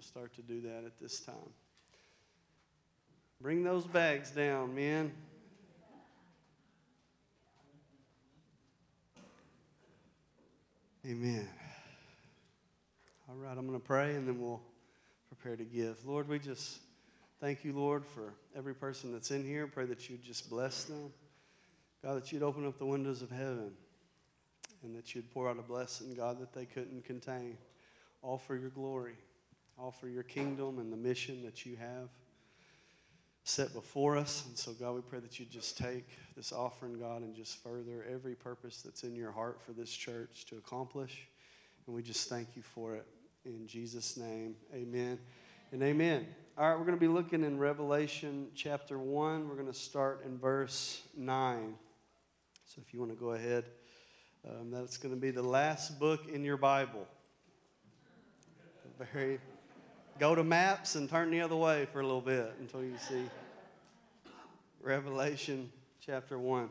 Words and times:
We'll 0.00 0.06
start 0.06 0.34
to 0.36 0.40
do 0.40 0.62
that 0.62 0.84
at 0.86 0.98
this 0.98 1.20
time. 1.20 1.34
Bring 3.38 3.62
those 3.62 3.86
bags 3.86 4.30
down, 4.30 4.74
men. 4.74 5.12
Amen. 11.06 11.46
All 13.28 13.34
right, 13.34 13.50
I'm 13.50 13.66
going 13.66 13.78
to 13.78 13.86
pray 13.86 14.14
and 14.14 14.26
then 14.26 14.40
we'll 14.40 14.62
prepare 15.28 15.56
to 15.56 15.64
give. 15.64 15.98
Lord, 16.06 16.30
we 16.30 16.38
just 16.38 16.78
thank 17.38 17.62
you, 17.62 17.74
Lord, 17.74 18.06
for 18.06 18.32
every 18.56 18.74
person 18.74 19.12
that's 19.12 19.30
in 19.30 19.44
here. 19.44 19.66
Pray 19.66 19.84
that 19.84 20.08
you'd 20.08 20.22
just 20.22 20.48
bless 20.48 20.84
them. 20.84 21.12
God, 22.02 22.16
that 22.16 22.32
you'd 22.32 22.42
open 22.42 22.66
up 22.66 22.78
the 22.78 22.86
windows 22.86 23.20
of 23.20 23.30
heaven 23.30 23.72
and 24.82 24.96
that 24.96 25.14
you'd 25.14 25.30
pour 25.30 25.50
out 25.50 25.58
a 25.58 25.62
blessing, 25.62 26.14
God, 26.14 26.40
that 26.40 26.54
they 26.54 26.64
couldn't 26.64 27.04
contain, 27.04 27.58
all 28.22 28.38
for 28.38 28.56
your 28.56 28.70
glory, 28.70 29.12
all 29.80 29.90
for 29.90 30.08
your 30.08 30.22
kingdom 30.22 30.78
and 30.78 30.92
the 30.92 30.96
mission 30.96 31.42
that 31.42 31.64
you 31.64 31.76
have 31.76 32.08
set 33.44 33.72
before 33.72 34.16
us. 34.16 34.44
And 34.46 34.56
so, 34.56 34.72
God, 34.72 34.94
we 34.94 35.00
pray 35.00 35.20
that 35.20 35.40
you 35.40 35.46
just 35.46 35.78
take 35.78 36.06
this 36.36 36.52
offering, 36.52 36.98
God, 36.98 37.22
and 37.22 37.34
just 37.34 37.62
further 37.62 38.04
every 38.12 38.34
purpose 38.34 38.82
that's 38.82 39.04
in 39.04 39.16
your 39.16 39.32
heart 39.32 39.62
for 39.62 39.72
this 39.72 39.90
church 39.90 40.44
to 40.50 40.56
accomplish. 40.56 41.26
And 41.86 41.96
we 41.96 42.02
just 42.02 42.28
thank 42.28 42.56
you 42.56 42.62
for 42.62 42.94
it. 42.94 43.06
In 43.46 43.66
Jesus' 43.66 44.18
name, 44.18 44.54
amen 44.74 45.18
and 45.72 45.82
amen. 45.82 46.26
All 46.58 46.68
right, 46.68 46.78
we're 46.78 46.84
going 46.84 46.98
to 46.98 47.00
be 47.00 47.08
looking 47.08 47.42
in 47.42 47.58
Revelation 47.58 48.48
chapter 48.54 48.98
1. 48.98 49.48
We're 49.48 49.54
going 49.54 49.66
to 49.66 49.72
start 49.72 50.24
in 50.26 50.36
verse 50.36 51.02
9. 51.16 51.74
So 52.66 52.82
if 52.86 52.92
you 52.92 53.00
want 53.00 53.12
to 53.12 53.18
go 53.18 53.30
ahead, 53.30 53.64
um, 54.46 54.70
that's 54.70 54.98
going 54.98 55.14
to 55.14 55.20
be 55.20 55.30
the 55.30 55.42
last 55.42 55.98
book 55.98 56.28
in 56.28 56.44
your 56.44 56.58
Bible. 56.58 57.06
Very, 59.14 59.38
go 60.20 60.34
to 60.34 60.44
maps 60.44 60.96
and 60.96 61.08
turn 61.08 61.30
the 61.30 61.40
other 61.40 61.56
way 61.56 61.86
for 61.86 62.00
a 62.00 62.02
little 62.02 62.20
bit 62.20 62.52
until 62.60 62.84
you 62.84 62.92
see 63.08 63.24
Revelation 64.82 65.72
chapter 66.04 66.38
1. 66.38 66.68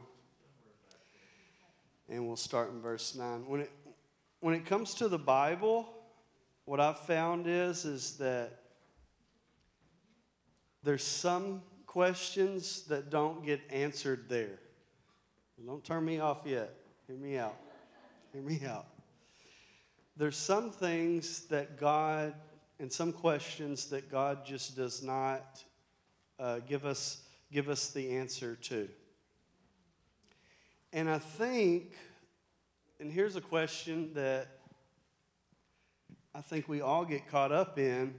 And 2.09 2.28
we'll 2.28 2.36
start 2.36 2.69
in 2.69 2.80
verse 2.80 3.16
9. 3.16 3.47
When 3.47 3.61
it, 3.61 3.72
when 4.39 4.53
it 4.53 4.67
comes 4.67 4.94
to 4.95 5.08
the 5.08 5.17
Bible, 5.17 5.89
what 6.66 6.80
I've 6.80 7.00
found 7.00 7.47
is, 7.47 7.86
is 7.86 8.17
that 8.17 8.59
there's 10.84 11.03
some 11.03 11.63
questions 11.88 12.84
that 12.84 13.09
don't 13.09 13.44
get 13.44 13.61
answered 13.72 14.30
there. 14.30 14.59
Don't 15.66 15.84
turn 15.84 16.06
me 16.06 16.19
off 16.19 16.44
yet. 16.45 16.72
Hear 17.08 17.17
me 17.17 17.39
out. 17.39 17.58
Hear 18.31 18.44
me 18.44 18.61
out. 18.67 18.86
There's 20.16 20.38
some 20.38 20.69
things 20.69 21.47
that 21.47 21.80
God, 21.80 22.36
and 22.80 22.91
some 22.91 23.11
questions 23.11 23.88
that 23.88 24.09
God 24.09 24.45
just 24.45 24.75
does 24.75 25.03
not 25.03 25.63
uh, 26.39 26.59
give 26.67 26.85
us 26.85 27.22
give 27.52 27.67
us 27.67 27.89
the 27.89 28.11
answer 28.11 28.55
to. 28.55 28.88
And 30.94 31.09
I 31.09 31.17
think, 31.17 31.95
and 33.00 33.11
here's 33.11 33.35
a 33.35 33.41
question 33.41 34.11
that 34.13 34.47
I 36.33 36.41
think 36.41 36.69
we 36.69 36.81
all 36.81 37.05
get 37.05 37.27
caught 37.27 37.52
up 37.52 37.80
in, 37.80 38.13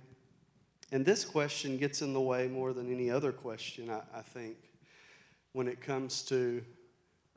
and 0.92 1.04
this 1.04 1.24
question 1.24 1.76
gets 1.76 2.02
in 2.02 2.12
the 2.12 2.20
way 2.20 2.48
more 2.48 2.72
than 2.72 2.92
any 2.92 3.10
other 3.10 3.32
question, 3.32 3.88
I, 3.88 4.02
I 4.12 4.22
think, 4.22 4.56
when 5.52 5.68
it 5.68 5.80
comes 5.80 6.22
to 6.22 6.62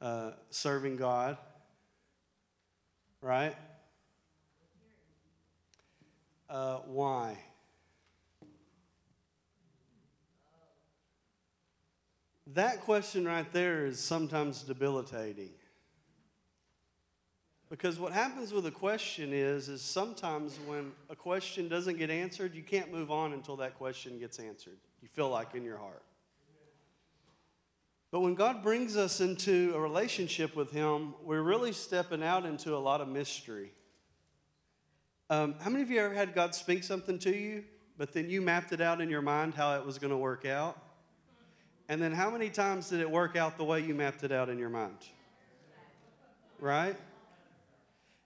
uh, 0.01 0.31
serving 0.49 0.97
God, 0.97 1.37
right? 3.21 3.55
Uh, 6.53 6.77
why? 6.85 7.35
That 12.53 12.81
question 12.81 13.25
right 13.25 13.51
there 13.51 13.87
is 13.87 13.97
sometimes 13.97 14.61
debilitating. 14.61 15.49
Because 17.71 17.99
what 17.99 18.13
happens 18.13 18.53
with 18.53 18.67
a 18.67 18.71
question 18.71 19.33
is, 19.33 19.67
is 19.67 19.81
sometimes 19.81 20.59
when 20.67 20.91
a 21.09 21.15
question 21.15 21.67
doesn't 21.67 21.97
get 21.97 22.11
answered, 22.11 22.53
you 22.53 22.61
can't 22.61 22.91
move 22.91 23.09
on 23.09 23.33
until 23.33 23.55
that 23.55 23.75
question 23.79 24.19
gets 24.19 24.37
answered. 24.37 24.77
You 25.01 25.07
feel 25.07 25.29
like 25.29 25.55
in 25.55 25.63
your 25.63 25.79
heart. 25.79 26.03
But 28.11 28.19
when 28.19 28.35
God 28.35 28.61
brings 28.61 28.95
us 28.95 29.21
into 29.21 29.71
a 29.73 29.79
relationship 29.79 30.55
with 30.55 30.69
Him, 30.69 31.15
we're 31.23 31.41
really 31.41 31.71
stepping 31.71 32.21
out 32.21 32.45
into 32.45 32.75
a 32.75 32.77
lot 32.77 33.01
of 33.01 33.07
mystery. 33.07 33.71
Um, 35.33 35.55
how 35.61 35.71
many 35.71 35.81
of 35.81 35.89
you 35.89 35.99
ever 35.99 36.13
had 36.13 36.35
God 36.35 36.53
speak 36.53 36.83
something 36.83 37.17
to 37.17 37.35
you, 37.35 37.63
but 37.97 38.13
then 38.13 38.29
you 38.29 38.39
mapped 38.39 38.71
it 38.71 38.79
out 38.79 39.01
in 39.01 39.09
your 39.09 39.23
mind 39.23 39.55
how 39.55 39.75
it 39.75 39.83
was 39.83 39.97
going 39.97 40.11
to 40.11 40.17
work 40.17 40.45
out? 40.45 40.77
And 41.89 41.99
then 41.99 42.11
how 42.11 42.29
many 42.29 42.51
times 42.51 42.91
did 42.91 42.99
it 42.99 43.09
work 43.09 43.35
out 43.35 43.57
the 43.57 43.63
way 43.63 43.81
you 43.81 43.95
mapped 43.95 44.23
it 44.23 44.31
out 44.31 44.47
in 44.47 44.59
your 44.59 44.69
mind? 44.69 44.99
Right? 46.59 46.95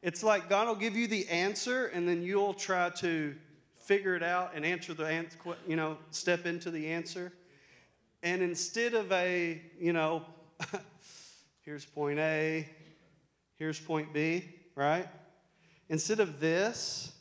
It's 0.01 0.21
like 0.21 0.49
God 0.49 0.67
will 0.67 0.75
give 0.75 0.97
you 0.97 1.07
the 1.07 1.29
answer, 1.29 1.85
and 1.85 2.05
then 2.05 2.23
you'll 2.23 2.53
try 2.53 2.89
to 2.97 3.33
figure 3.83 4.13
it 4.13 4.23
out 4.23 4.51
and 4.53 4.65
answer 4.65 4.93
the 4.93 5.07
answer, 5.07 5.37
you 5.65 5.77
know, 5.77 5.97
step 6.11 6.45
into 6.45 6.69
the 6.71 6.87
answer. 6.87 7.31
And 8.21 8.41
instead 8.41 8.93
of 8.95 9.09
a, 9.13 9.61
you 9.79 9.93
know, 9.93 10.25
here's 11.61 11.85
point 11.85 12.19
A, 12.19 12.67
here's 13.55 13.79
point 13.79 14.11
B, 14.11 14.43
right? 14.75 15.07
Instead 15.89 16.19
of 16.19 16.39
this, 16.39 17.11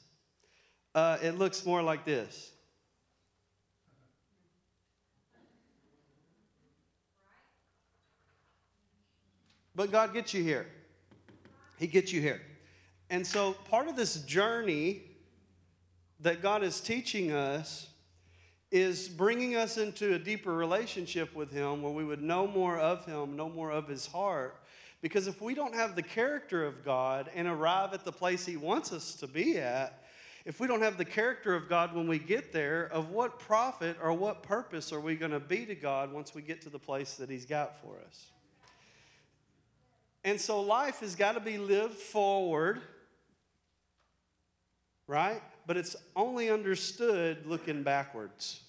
uh, 0.95 1.19
it 1.23 1.39
looks 1.39 1.65
more 1.65 1.83
like 1.83 2.05
this. 2.05 2.53
But 9.75 9.93
God 9.93 10.15
gets 10.15 10.33
you 10.33 10.43
here. 10.43 10.67
He 11.79 11.87
gets 11.87 12.13
you 12.13 12.21
here. 12.23 12.41
And 13.11 13.27
so 13.27 13.53
part 13.53 13.89
of 13.89 13.95
this 13.95 14.17
journey 14.23 15.03
that 16.21 16.41
God 16.41 16.65
is 16.65 16.81
teaching 16.81 17.31
us 17.31 17.89
is 18.71 19.09
bringing 19.09 19.55
us 19.55 19.77
into 19.77 20.15
a 20.15 20.19
deeper 20.19 20.53
relationship 20.53 21.35
with 21.37 21.53
Him 21.53 21.83
where 21.83 21.93
we 21.93 22.05
would 22.05 22.23
know 22.23 22.47
more 22.47 22.79
of 22.79 23.05
Him, 23.05 23.37
know 23.37 23.49
more 23.49 23.71
of 23.71 23.87
His 23.87 24.07
heart. 24.07 24.57
Because 25.07 25.29
if 25.29 25.41
we 25.41 25.55
don't 25.55 25.75
have 25.75 25.95
the 25.95 26.03
character 26.03 26.65
of 26.65 26.85
God 26.85 27.31
and 27.35 27.47
arrive 27.47 27.95
at 27.95 28.05
the 28.05 28.11
place 28.11 28.45
He 28.45 28.57
wants 28.57 28.93
us 28.93 29.15
to 29.17 29.29
be 29.29 29.59
at, 29.59 30.03
if 30.45 30.59
we 30.59 30.67
don't 30.67 30.83
have 30.83 30.99
the 30.99 31.05
character 31.05 31.55
of 31.55 31.69
God 31.69 31.95
when 31.95 32.09
we 32.09 32.19
get 32.19 32.53
there, 32.53 32.87
of 32.87 33.11
what 33.11 33.39
profit 33.39 33.97
or 34.03 34.13
what 34.13 34.43
purpose 34.43 34.93
are 34.93 34.99
we 34.99 35.15
going 35.15 35.31
to 35.31 35.39
be 35.39 35.65
to 35.67 35.77
God 35.77 36.13
once 36.13 36.35
we 36.35 36.43
get 36.43 36.63
to 36.63 36.71
the 36.71 36.79
place 36.79 37.15
that 37.15 37.31
He's 37.31 37.47
got 37.47 37.81
for 37.81 37.97
us? 38.07 38.27
And 40.25 40.41
so 40.41 40.61
life 40.61 41.01
has 41.01 41.15
got 41.15 41.33
to 41.33 41.41
be 41.41 41.57
lived 41.57 41.95
forward, 41.95 42.81
right? 45.07 45.41
but 45.67 45.77
it's 45.77 45.97
only 46.15 46.49
understood 46.49 47.45
looking 47.45 47.83
backwards. 47.83 48.61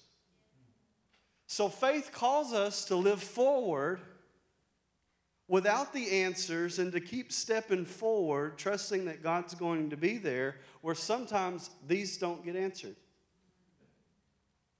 So 1.46 1.68
faith 1.68 2.10
calls 2.12 2.52
us 2.52 2.84
to 2.86 2.96
live 2.96 3.22
forward 3.22 4.00
without 5.48 5.94
the 5.94 6.22
answers 6.22 6.78
and 6.78 6.92
to 6.92 7.00
keep 7.00 7.32
stepping 7.32 7.86
forward, 7.86 8.58
trusting 8.58 9.06
that 9.06 9.22
God's 9.22 9.54
going 9.54 9.90
to 9.90 9.96
be 9.96 10.18
there, 10.18 10.56
where 10.82 10.94
sometimes 10.94 11.70
these 11.86 12.18
don't 12.18 12.44
get 12.44 12.54
answered. 12.54 12.96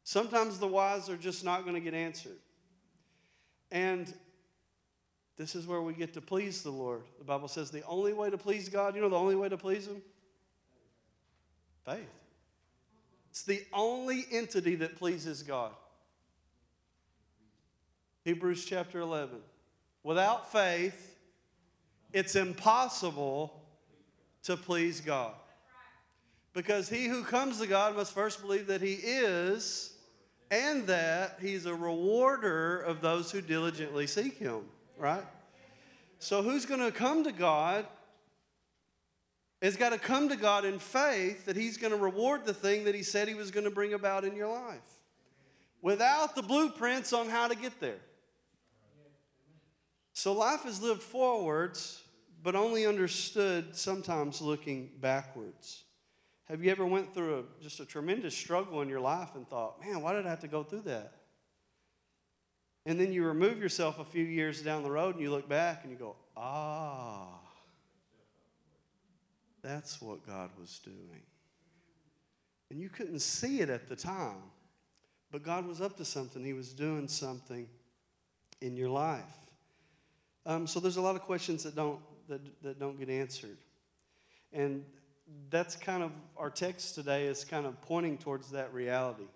Sometimes 0.05 0.59
the 0.59 0.69
whys 0.69 1.09
are 1.09 1.17
just 1.17 1.45
not 1.45 1.63
going 1.63 1.75
to 1.75 1.81
get 1.81 1.95
answered. 1.95 2.37
And 3.71 4.13
this 5.37 5.55
is 5.55 5.67
where 5.67 5.83
we 5.83 5.95
get 5.95 6.15
to 6.15 6.21
please 6.21 6.63
the 6.63 6.71
Lord. 6.71 7.03
The 7.19 7.25
Bible 7.25 7.49
says 7.49 7.71
the 7.71 7.85
only 7.85 8.13
way 8.13 8.31
to 8.31 8.39
please 8.39 8.69
God, 8.69 8.95
you 8.95 9.01
know 9.01 9.09
the 9.09 9.17
only 9.17 9.37
way 9.37 9.49
to 9.49 9.57
please 9.57 9.87
Him? 9.87 10.03
Faith. 11.85 12.09
It's 13.31 13.43
the 13.43 13.63
only 13.73 14.27
entity 14.33 14.75
that 14.77 14.97
pleases 14.97 15.43
God. 15.43 15.73
Hebrews 18.25 18.65
chapter 18.65 18.99
11. 19.01 19.39
Without 20.09 20.51
faith, 20.51 21.19
it's 22.15 22.35
impossible 22.35 23.53
to 24.45 24.57
please 24.57 25.03
God. 25.03 25.35
Because 26.55 26.89
he 26.89 27.09
who 27.09 27.23
comes 27.23 27.61
to 27.61 27.67
God 27.67 27.95
must 27.95 28.15
first 28.15 28.41
believe 28.41 28.69
that 28.69 28.81
he 28.81 28.95
is 28.95 29.93
and 30.51 30.87
that 30.87 31.37
he's 31.43 31.67
a 31.67 31.75
rewarder 31.75 32.81
of 32.81 33.03
those 33.03 33.31
who 33.31 33.43
diligently 33.43 34.07
seek 34.07 34.39
him, 34.39 34.63
right? 34.97 35.27
So, 36.21 36.43
who's 36.43 36.65
going 36.65 36.81
to 36.81 36.91
come 36.91 37.25
to 37.25 37.33
God 37.33 37.85
has 39.61 39.77
got 39.77 39.91
to 39.91 39.99
come 39.99 40.31
to 40.31 40.37
God 40.37 40.65
in 40.65 40.79
faith 40.79 41.45
that 41.45 41.55
He's 41.55 41.77
going 41.77 41.93
to 41.93 41.99
reward 41.99 42.47
the 42.47 42.55
thing 42.55 42.85
that 42.85 42.95
He 42.95 43.03
said 43.03 43.29
He 43.29 43.35
was 43.35 43.51
going 43.51 43.65
to 43.65 43.71
bring 43.71 43.93
about 43.93 44.25
in 44.25 44.35
your 44.35 44.49
life 44.49 45.03
without 45.83 46.35
the 46.35 46.43
blueprints 46.43 47.13
on 47.13 47.29
how 47.29 47.47
to 47.47 47.55
get 47.55 47.79
there. 47.79 48.01
So 50.19 50.33
life 50.33 50.67
is 50.67 50.83
lived 50.83 51.01
forwards, 51.01 52.03
but 52.43 52.57
only 52.57 52.85
understood 52.87 53.77
sometimes 53.77 54.43
looking 54.43 54.91
backwards. 55.01 55.85
Have 56.49 56.65
you 56.65 56.73
ever 56.73 56.85
went 56.85 57.15
through 57.15 57.39
a, 57.39 57.63
just 57.63 57.79
a 57.79 57.85
tremendous 57.85 58.37
struggle 58.37 58.83
in 58.83 58.89
your 58.89 58.99
life 58.99 59.37
and 59.37 59.49
thought, 59.49 59.81
man, 59.81 60.03
why 60.03 60.15
did 60.15 60.27
I 60.27 60.31
have 60.31 60.41
to 60.41 60.49
go 60.49 60.65
through 60.65 60.81
that? 60.87 61.13
And 62.85 62.99
then 62.99 63.13
you 63.13 63.23
remove 63.23 63.61
yourself 63.61 64.01
a 64.01 64.05
few 64.05 64.25
years 64.25 64.61
down 64.61 64.83
the 64.83 64.91
road 64.91 65.15
and 65.15 65.23
you 65.23 65.31
look 65.31 65.49
back 65.49 65.85
and 65.85 65.93
you 65.93 65.97
go, 65.97 66.17
ah, 66.37 67.39
that's 69.63 70.03
what 70.03 70.27
God 70.27 70.51
was 70.59 70.81
doing. 70.81 71.23
And 72.73 72.81
you 72.81 72.89
couldn't 72.89 73.21
see 73.21 73.61
it 73.61 73.71
at 73.71 73.89
the 73.89 73.95
time, 73.95 74.43
but 75.31 75.45
God 75.45 75.65
was 75.65 75.81
up 75.81 75.97
to 75.99 76.05
something. 76.05 76.45
He 76.45 76.55
was 76.55 76.73
doing 76.73 77.07
something 77.07 77.69
in 78.61 78.77
your 78.77 78.89
life. 78.89 79.23
Um, 80.49 80.67
so 80.67 80.81
there's 80.81 80.97
a 80.97 81.01
lot 81.01 81.15
of 81.15 81.23
questions 81.23 81.63
that 81.63 81.77
don't, 81.77 82.01
that, 82.29 82.41
that 82.65 82.81
don't 82.81 82.99
get 82.99 83.09
answered. 83.09 83.59
And 84.53 84.85
that's 85.49 85.77
kind 85.77 86.03
of 86.03 86.11
our 86.37 86.51
text 86.51 86.97
today 86.97 87.27
is 87.27 87.45
kind 87.45 87.67
of 87.67 87.81
pointing 87.83 88.19
towards 88.19 88.51
that 88.51 88.75
reality. 88.75 89.29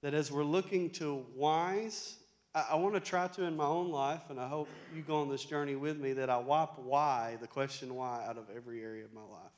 That 0.00 0.14
as 0.14 0.32
we're 0.32 0.44
looking 0.44 0.88
to 0.90 1.26
wise 1.34 2.16
I, 2.54 2.66
I 2.70 2.74
want 2.76 2.94
to 2.94 3.00
try 3.00 3.28
to 3.28 3.44
in 3.44 3.56
my 3.56 3.66
own 3.66 3.90
life, 3.90 4.22
and 4.28 4.40
I 4.40 4.48
hope 4.48 4.68
you 4.94 5.02
go 5.02 5.20
on 5.20 5.28
this 5.28 5.44
journey 5.44 5.76
with 5.76 5.98
me, 5.98 6.12
that 6.14 6.30
I 6.30 6.38
wipe 6.38 6.78
why, 6.78 7.36
the 7.40 7.46
question 7.46 7.94
why, 7.94 8.24
out 8.26 8.38
of 8.38 8.44
every 8.54 8.82
area 8.82 9.04
of 9.04 9.12
my 9.12 9.22
life. 9.22 9.52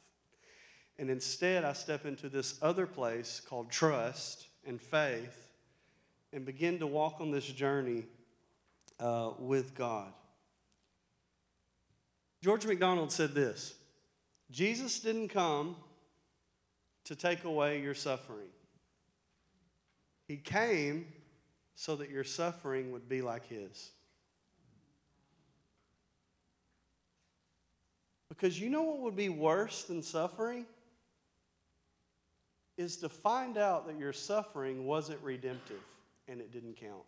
And 0.99 1.09
instead, 1.11 1.65
I 1.65 1.73
step 1.73 2.05
into 2.05 2.29
this 2.29 2.59
other 2.61 2.87
place 2.87 3.41
called 3.41 3.71
trust 3.71 4.47
and 4.67 4.81
faith 4.81 5.49
and 6.33 6.45
begin 6.45 6.79
to 6.81 6.87
walk 6.87 7.21
on 7.21 7.31
this 7.31 7.47
journey 7.47 8.05
uh, 9.01 9.31
with 9.39 9.75
God. 9.75 10.13
George 12.43 12.67
MacDonald 12.67 13.13
said 13.13 13.35
this 13.35 13.75
Jesus 14.51 15.01
didn't 15.01 15.29
come 15.29 15.77
to 17.05 17.17
take 17.17 17.45
away 17.45 17.81
your 17.81 17.95
suffering, 17.95 18.49
He 20.27 20.37
came 20.37 21.07
so 21.75 21.97
that 21.97 22.11
your 22.11 22.25
suffering 22.25 22.93
would 22.93 23.09
be 23.09 23.23
like 23.23 23.47
His. 23.49 23.91
Because 28.29 28.59
you 28.59 28.71
know 28.71 28.83
what 28.83 29.01
would 29.01 29.17
be 29.17 29.29
worse 29.29 29.85
than 29.85 30.03
suffering? 30.03 30.67
Is 32.77 32.97
to 32.99 33.09
find 33.09 33.59
out 33.59 33.87
that 33.87 33.99
your 33.99 34.13
suffering 34.13 34.87
wasn't 34.87 35.21
redemptive 35.23 35.83
and 36.27 36.41
it 36.41 36.51
didn't 36.51 36.77
count. 36.77 37.05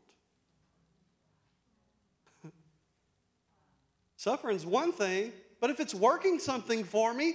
Suffering's 4.24 4.64
one 4.64 4.90
thing, 4.90 5.34
but 5.60 5.68
if 5.68 5.80
it's 5.80 5.94
working 5.94 6.38
something 6.38 6.82
for 6.82 7.12
me, 7.12 7.34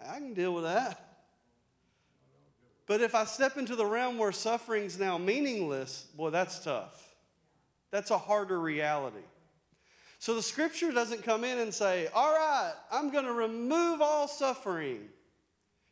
I 0.00 0.14
can 0.14 0.32
deal 0.32 0.54
with 0.54 0.64
that. 0.64 1.18
But 2.86 3.02
if 3.02 3.14
I 3.14 3.26
step 3.26 3.58
into 3.58 3.76
the 3.76 3.84
realm 3.84 4.16
where 4.16 4.32
suffering's 4.32 4.98
now 4.98 5.18
meaningless, 5.18 6.06
boy, 6.16 6.30
that's 6.30 6.60
tough. 6.60 7.14
That's 7.90 8.10
a 8.10 8.16
harder 8.16 8.58
reality. 8.58 9.26
So 10.18 10.34
the 10.34 10.42
scripture 10.42 10.92
doesn't 10.92 11.24
come 11.24 11.44
in 11.44 11.58
and 11.58 11.74
say, 11.74 12.08
All 12.14 12.32
right, 12.32 12.72
I'm 12.90 13.12
going 13.12 13.26
to 13.26 13.34
remove 13.34 14.00
all 14.00 14.26
suffering. 14.26 15.10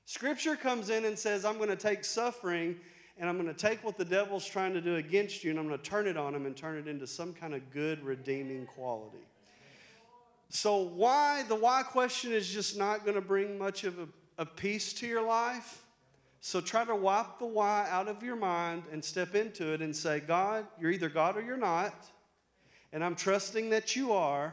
Scripture 0.07 0.57
comes 0.57 0.89
in 0.89 1.05
and 1.05 1.19
says, 1.19 1.45
I'm 1.45 1.59
going 1.59 1.69
to 1.69 1.77
take 1.77 2.07
suffering 2.07 2.77
and 3.19 3.29
I'm 3.29 3.41
going 3.41 3.53
to 3.53 3.55
take 3.55 3.85
what 3.85 3.99
the 3.99 4.05
devil's 4.05 4.47
trying 4.47 4.73
to 4.75 4.81
do 4.81 4.97
against 4.97 5.45
you 5.45 5.51
and 5.51 5.59
I'm 5.59 5.69
going 5.69 5.79
to 5.79 5.85
turn 5.85 6.07
it 6.07 6.17
on 6.17 6.35
him 6.35 6.47
and 6.47 6.57
turn 6.57 6.79
it 6.79 6.89
into 6.89 7.07
some 7.07 7.33
kind 7.33 7.55
of 7.55 7.71
good, 7.71 8.03
redeeming 8.03 8.67
quality. 8.67 9.25
So, 10.49 10.77
why? 10.83 11.45
The 11.49 11.55
why 11.55 11.83
question 11.83 12.33
is 12.33 12.53
just 12.53 12.77
not 12.77 13.05
going 13.05 13.15
to 13.15 13.23
bring 13.23 13.59
much 13.59 13.85
of 13.85 13.99
a, 13.99 14.09
a 14.39 14.47
peace 14.47 14.93
to 14.95 15.07
your 15.07 15.23
life. 15.23 15.83
So 16.45 16.61
try 16.61 16.85
to 16.85 16.97
wipe 16.97 17.39
the 17.39 17.47
why 17.47 17.87
out 17.89 18.09
of 18.09 18.25
your 18.25 18.35
mind 18.35 18.83
and 18.91 19.03
step 19.03 19.37
into 19.37 19.73
it 19.73 19.81
and 19.81 19.95
say, 19.95 20.19
God, 20.19 20.67
you're 20.79 20.91
either 20.91 21.09
God 21.09 21.37
or 21.37 21.41
you're 21.41 21.57
not. 21.57 21.95
And 22.93 23.05
I'm 23.05 23.15
trusting 23.15 23.71
that 23.71 23.95
you 23.95 24.13
are. 24.13 24.53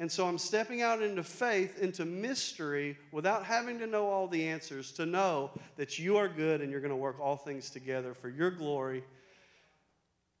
And 0.00 0.10
so 0.10 0.26
I'm 0.26 0.38
stepping 0.38 0.80
out 0.80 1.02
into 1.02 1.22
faith, 1.22 1.78
into 1.78 2.06
mystery, 2.06 2.96
without 3.12 3.44
having 3.44 3.78
to 3.80 3.86
know 3.86 4.06
all 4.06 4.26
the 4.26 4.48
answers, 4.48 4.92
to 4.92 5.04
know 5.04 5.50
that 5.76 5.98
you 5.98 6.16
are 6.16 6.26
good 6.26 6.62
and 6.62 6.70
you're 6.70 6.80
going 6.80 6.88
to 6.88 6.96
work 6.96 7.20
all 7.20 7.36
things 7.36 7.68
together 7.68 8.14
for 8.14 8.30
your 8.30 8.50
glory 8.50 9.04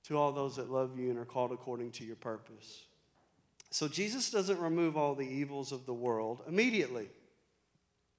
to 0.04 0.16
all 0.16 0.32
those 0.32 0.56
that 0.56 0.70
love 0.70 0.98
you 0.98 1.10
and 1.10 1.18
are 1.18 1.26
called 1.26 1.52
according 1.52 1.90
to 1.90 2.04
your 2.04 2.16
purpose. 2.16 2.84
So 3.70 3.86
Jesus 3.86 4.30
doesn't 4.30 4.58
remove 4.58 4.96
all 4.96 5.14
the 5.14 5.28
evils 5.28 5.72
of 5.72 5.84
the 5.84 5.92
world 5.92 6.42
immediately. 6.48 7.10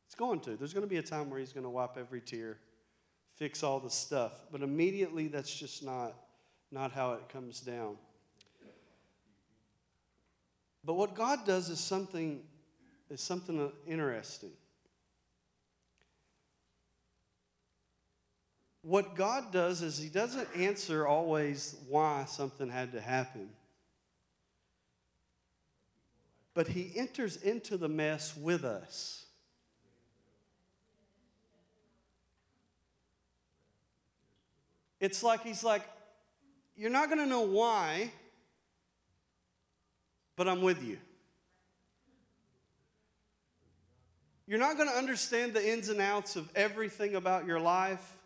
It's 0.05 0.13
going 0.13 0.41
to. 0.41 0.55
There's 0.55 0.73
going 0.73 0.85
to 0.85 0.89
be 0.89 0.97
a 0.97 1.03
time 1.03 1.31
where 1.31 1.39
he's 1.39 1.53
going 1.53 1.63
to 1.63 1.71
wipe 1.71 1.97
every 1.97 2.21
tear 2.21 2.59
fix 3.33 3.63
all 3.63 3.79
the 3.79 3.89
stuff. 3.89 4.33
But 4.51 4.61
immediately, 4.61 5.27
that's 5.27 5.51
just 5.51 5.83
not, 5.83 6.13
not 6.71 6.91
how 6.91 7.13
it 7.13 7.27
comes 7.29 7.61
down. 7.61 7.95
But 10.83 10.93
what 10.93 11.15
God 11.15 11.45
does 11.45 11.69
is 11.69 11.79
something, 11.79 12.41
is 13.09 13.21
something 13.21 13.71
interesting. 13.85 14.51
What 18.81 19.15
God 19.15 19.51
does 19.51 19.81
is 19.81 19.97
He 19.97 20.09
doesn't 20.09 20.47
answer 20.55 21.05
always 21.05 21.75
why 21.87 22.25
something 22.27 22.69
had 22.69 22.93
to 22.93 23.01
happen. 23.01 23.49
But 26.53 26.67
He 26.67 26.91
enters 26.95 27.37
into 27.37 27.77
the 27.77 27.89
mess 27.89 28.35
with 28.35 28.63
us. 28.63 29.25
It's 35.01 35.23
like 35.23 35.43
he's 35.43 35.63
like, 35.63 35.81
You're 36.77 36.91
not 36.91 37.07
going 37.09 37.19
to 37.19 37.25
know 37.25 37.41
why, 37.41 38.11
but 40.35 40.47
I'm 40.47 40.61
with 40.61 40.83
you. 40.83 40.97
You're 44.47 44.59
not 44.59 44.75
going 44.75 44.89
to 44.89 44.95
understand 44.95 45.53
the 45.53 45.71
ins 45.71 45.89
and 45.89 46.01
outs 46.01 46.35
of 46.35 46.49
everything 46.55 47.15
about 47.15 47.45
your 47.45 47.59
life, 47.59 48.17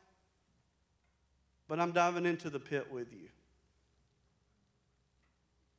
but 1.67 1.79
I'm 1.79 1.91
diving 1.91 2.25
into 2.25 2.49
the 2.49 2.59
pit 2.59 2.91
with 2.91 3.13
you. 3.13 3.29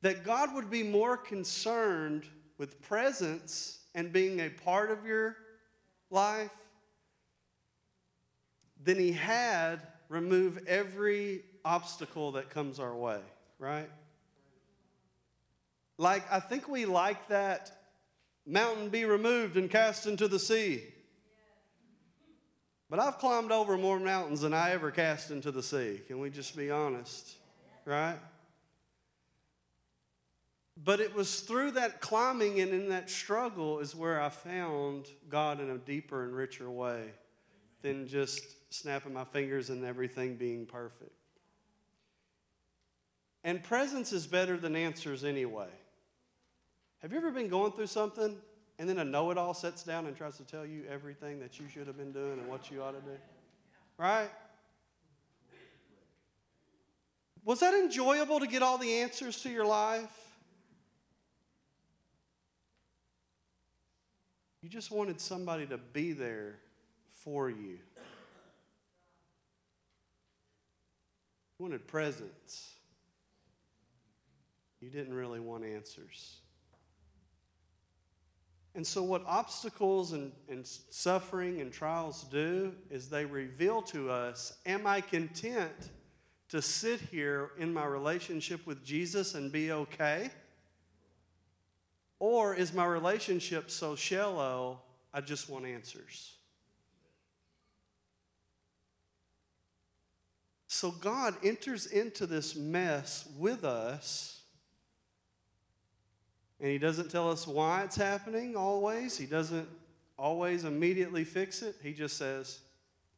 That 0.03 0.23
God 0.23 0.53
would 0.55 0.69
be 0.69 0.83
more 0.83 1.17
concerned 1.17 2.25
with 2.57 2.81
presence 2.81 3.79
and 3.93 4.13
being 4.13 4.39
a 4.39 4.49
part 4.49 4.89
of 4.91 5.05
your 5.05 5.35
life 6.09 6.51
than 8.83 8.99
he 8.99 9.11
had 9.11 9.81
remove 10.09 10.59
every 10.67 11.41
obstacle 11.65 12.33
that 12.33 12.49
comes 12.49 12.79
our 12.79 12.95
way, 12.95 13.19
right? 13.59 13.89
Like, 15.97 16.31
I 16.31 16.39
think 16.39 16.67
we 16.67 16.85
like 16.85 17.27
that 17.29 17.71
mountain 18.45 18.89
be 18.89 19.05
removed 19.05 19.57
and 19.57 19.69
cast 19.69 20.07
into 20.07 20.27
the 20.27 20.39
sea. 20.39 20.83
But 22.89 22.99
I've 22.99 23.17
climbed 23.17 23.51
over 23.51 23.77
more 23.77 23.99
mountains 23.99 24.41
than 24.41 24.53
I 24.53 24.71
ever 24.71 24.91
cast 24.91 25.31
into 25.31 25.51
the 25.51 25.63
sea. 25.63 26.01
Can 26.07 26.19
we 26.19 26.29
just 26.29 26.55
be 26.55 26.71
honest? 26.71 27.35
Right? 27.83 28.17
But 30.81 30.99
it 30.99 31.13
was 31.13 31.41
through 31.41 31.71
that 31.71 32.01
climbing 32.01 32.61
and 32.61 32.71
in 32.71 32.89
that 32.89 33.09
struggle 33.09 33.79
is 33.79 33.95
where 33.95 34.21
I 34.21 34.29
found 34.29 35.07
God 35.27 35.59
in 35.59 35.69
a 35.71 35.77
deeper 35.77 36.23
and 36.23 36.33
richer 36.33 36.69
way 36.69 37.11
than 37.81 38.07
just 38.07 38.41
snapping 38.73 39.13
my 39.13 39.23
fingers 39.23 39.69
and 39.69 39.83
everything 39.83 40.35
being 40.35 40.65
perfect. 40.65 41.11
And 43.43 43.63
presence 43.63 44.13
is 44.13 44.27
better 44.27 44.57
than 44.57 44.75
answers 44.75 45.23
anyway. 45.23 45.69
Have 47.01 47.11
you 47.11 47.17
ever 47.17 47.31
been 47.31 47.47
going 47.47 47.71
through 47.71 47.87
something 47.87 48.37
and 48.79 48.89
then 48.89 48.99
a 48.99 49.05
know 49.05 49.31
it 49.31 49.37
all 49.37 49.53
sits 49.53 49.83
down 49.83 50.07
and 50.07 50.15
tries 50.15 50.37
to 50.37 50.43
tell 50.43 50.65
you 50.65 50.83
everything 50.89 51.39
that 51.39 51.59
you 51.59 51.67
should 51.67 51.87
have 51.87 51.97
been 51.97 52.11
doing 52.11 52.39
and 52.39 52.47
what 52.47 52.71
you 52.71 52.81
ought 52.81 52.91
to 52.91 53.01
do? 53.01 53.17
Right? 53.97 54.29
Was 57.43 57.61
that 57.61 57.73
enjoyable 57.73 58.39
to 58.39 58.47
get 58.47 58.61
all 58.61 58.77
the 58.77 58.99
answers 58.99 59.41
to 59.41 59.49
your 59.49 59.65
life? 59.65 60.11
You 64.61 64.69
just 64.69 64.91
wanted 64.91 65.21
somebody 65.21 65.65
to 65.67 65.77
be 65.77 66.11
there 66.11 66.55
for 67.23 67.49
you. 67.49 67.79
You 71.57 71.63
wanted 71.63 71.87
presence. 71.87 72.73
You 74.81 74.89
didn't 74.89 75.13
really 75.13 75.39
want 75.39 75.63
answers. 75.63 76.37
And 78.77 78.85
so, 78.85 79.01
what 79.01 79.23
obstacles 79.25 80.11
and, 80.11 80.31
and 80.47 80.63
suffering 80.63 81.61
and 81.61 81.73
trials 81.73 82.25
do 82.25 82.71
is 82.91 83.09
they 83.09 83.25
reveal 83.25 83.81
to 83.81 84.11
us 84.11 84.55
Am 84.67 84.85
I 84.85 85.01
content 85.01 85.89
to 86.49 86.61
sit 86.61 87.01
here 87.01 87.49
in 87.57 87.73
my 87.73 87.85
relationship 87.85 88.67
with 88.67 88.85
Jesus 88.85 89.33
and 89.33 89.51
be 89.51 89.71
okay? 89.71 90.29
Or 92.19 92.53
is 92.53 92.71
my 92.71 92.85
relationship 92.85 93.71
so 93.71 93.95
shallow 93.95 94.79
I 95.11 95.21
just 95.21 95.49
want 95.49 95.65
answers. 95.65 96.35
So 100.67 100.91
God 100.91 101.33
enters 101.43 101.87
into 101.87 102.27
this 102.27 102.55
mess 102.55 103.27
with 103.39 103.63
us. 103.63 104.36
And 106.59 106.71
He 106.71 106.77
doesn't 106.77 107.09
tell 107.11 107.29
us 107.29 107.45
why 107.45 107.83
it's 107.83 107.95
happening 107.95 108.55
always. 108.55 109.17
He 109.17 109.25
doesn't 109.25 109.67
always 110.17 110.63
immediately 110.63 111.23
fix 111.23 111.61
it. 111.61 111.75
He 111.83 111.93
just 111.93 112.17
says, 112.17 112.59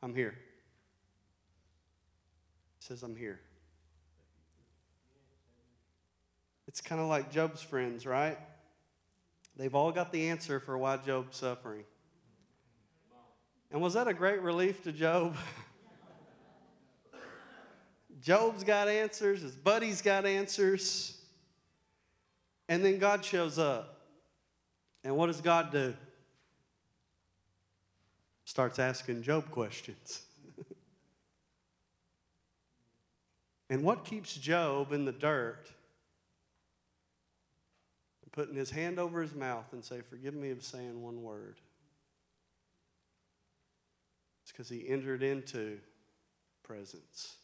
I'm 0.02 0.14
here. 0.14 0.36
He 2.80 2.86
says, 2.86 3.04
I'm 3.04 3.16
here. 3.16 3.40
It's 6.68 6.82
kind 6.82 7.02
of 7.02 7.08
like 7.08 7.32
Job's 7.32 7.62
friends, 7.62 8.06
right? 8.06 8.38
They've 9.56 9.74
all 9.74 9.92
got 9.92 10.12
the 10.12 10.30
answer 10.30 10.60
for 10.60 10.78
why 10.78 10.98
Job's 10.98 11.38
suffering. 11.38 11.84
And 13.72 13.82
was 13.82 13.94
that 13.96 14.08
a 14.08 14.14
great 14.14 14.42
relief 14.42 14.84
to 14.84 14.92
Job? 14.92 15.36
Job's 18.22 18.64
got 18.64 18.88
answers, 18.88 19.42
his 19.42 19.56
buddies 19.56 20.02
got 20.02 20.26
answers. 20.26 21.19
And 22.70 22.86
then 22.86 23.00
God 23.00 23.26
shows 23.26 23.58
up. 23.58 24.00
And 25.04 25.18
what 25.18 25.26
does 25.26 25.42
God 25.42 25.72
do? 25.72 25.96
Starts 28.46 28.78
asking 28.78 29.24
Job 29.24 29.50
questions. 29.50 30.22
and 33.70 33.84
what 33.84 34.06
keeps 34.06 34.36
Job 34.36 34.94
in 34.94 35.04
the 35.04 35.12
dirt? 35.12 35.66
Putting 38.32 38.56
his 38.56 38.70
hand 38.70 39.00
over 39.00 39.22
his 39.22 39.34
mouth 39.34 39.66
and 39.74 39.84
say, 39.84 40.02
Forgive 40.08 40.36
me 40.36 40.52
of 40.52 40.64
saying 40.64 41.02
one 41.02 41.24
word. 41.24 41.56
It's 44.44 44.52
because 44.52 44.70
he 44.70 44.88
entered 44.88 45.24
into 45.24 45.80
presence. 46.64 47.36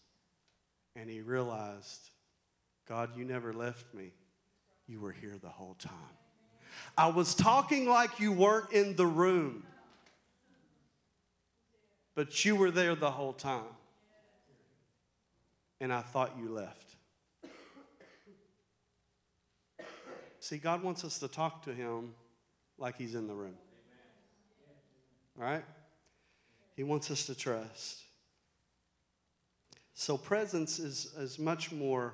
And 0.95 1.09
he 1.09 1.21
realized, 1.21 2.11
God, 2.87 3.17
you 3.17 3.25
never 3.25 3.51
left 3.51 3.93
me. 3.93 4.11
You 4.87 4.99
were 4.99 5.11
here 5.11 5.35
the 5.41 5.49
whole 5.49 5.75
time. 5.79 5.93
I 6.97 7.07
was 7.07 7.33
talking 7.33 7.87
like 7.87 8.19
you 8.19 8.31
weren't 8.31 8.71
in 8.71 8.95
the 8.95 9.05
room, 9.05 9.63
but 12.13 12.45
you 12.45 12.55
were 12.55 12.71
there 12.71 12.95
the 12.95 13.11
whole 13.11 13.33
time. 13.33 13.63
And 15.81 15.91
I 15.91 16.01
thought 16.01 16.33
you 16.39 16.49
left. 16.49 16.95
See, 20.39 20.57
God 20.57 20.83
wants 20.83 21.03
us 21.03 21.17
to 21.19 21.27
talk 21.27 21.63
to 21.63 21.73
Him 21.73 22.13
like 22.77 22.97
He's 22.97 23.15
in 23.15 23.27
the 23.27 23.33
room. 23.33 23.57
Right? 25.35 25.63
He 26.75 26.83
wants 26.83 27.09
us 27.09 27.25
to 27.25 27.35
trust. 27.35 28.03
So, 29.93 30.17
presence 30.17 30.77
is, 30.77 31.13
is 31.17 31.39
much 31.39 31.71
more 31.71 32.13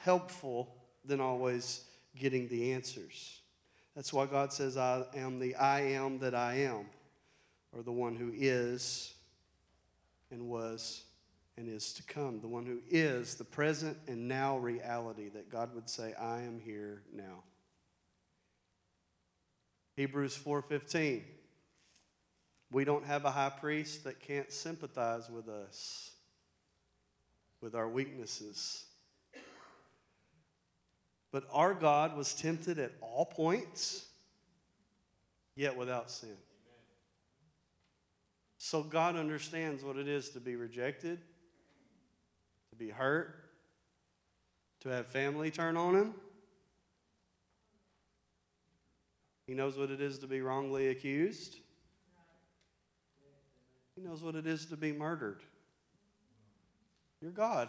helpful 0.00 0.79
than 1.04 1.20
always 1.20 1.84
getting 2.16 2.48
the 2.48 2.72
answers. 2.72 3.40
That's 3.94 4.12
why 4.12 4.26
God 4.26 4.52
says, 4.52 4.76
I 4.76 5.04
am 5.14 5.38
the 5.38 5.54
I 5.56 5.80
am 5.80 6.18
that 6.20 6.34
I 6.34 6.58
am, 6.58 6.86
or 7.72 7.82
the 7.82 7.92
one 7.92 8.16
who 8.16 8.32
is 8.34 9.14
and 10.30 10.48
was 10.48 11.02
and 11.56 11.68
is 11.68 11.92
to 11.94 12.02
come, 12.04 12.40
the 12.40 12.48
one 12.48 12.64
who 12.64 12.78
is 12.88 13.34
the 13.34 13.44
present 13.44 13.96
and 14.06 14.28
now 14.28 14.56
reality 14.56 15.28
that 15.30 15.50
God 15.50 15.74
would 15.74 15.90
say, 15.90 16.14
I 16.14 16.42
am 16.42 16.60
here 16.60 17.02
now. 17.12 17.42
Hebrews 19.96 20.38
4:15 20.38 21.22
we 22.72 22.84
don't 22.84 23.04
have 23.04 23.24
a 23.24 23.30
high 23.30 23.50
priest 23.50 24.04
that 24.04 24.20
can't 24.20 24.52
sympathize 24.52 25.28
with 25.28 25.48
us, 25.48 26.12
with 27.60 27.74
our 27.74 27.88
weaknesses. 27.88 28.84
But 31.32 31.44
our 31.52 31.74
God 31.74 32.16
was 32.16 32.34
tempted 32.34 32.78
at 32.78 32.92
all 33.00 33.24
points, 33.24 34.06
yet 35.54 35.76
without 35.76 36.10
sin. 36.10 36.36
So 38.58 38.82
God 38.82 39.16
understands 39.16 39.82
what 39.82 39.96
it 39.96 40.08
is 40.08 40.30
to 40.30 40.40
be 40.40 40.56
rejected, 40.56 41.20
to 42.70 42.76
be 42.76 42.90
hurt, 42.90 43.36
to 44.80 44.88
have 44.88 45.06
family 45.06 45.50
turn 45.50 45.76
on 45.76 45.94
him. 45.94 46.14
He 49.46 49.54
knows 49.54 49.76
what 49.76 49.90
it 49.90 50.00
is 50.00 50.18
to 50.20 50.26
be 50.26 50.40
wrongly 50.40 50.88
accused. 50.88 51.56
He 53.96 54.02
knows 54.02 54.22
what 54.22 54.34
it 54.34 54.46
is 54.46 54.66
to 54.66 54.76
be 54.76 54.92
murdered. 54.92 55.42
You're 57.20 57.32
God. 57.32 57.68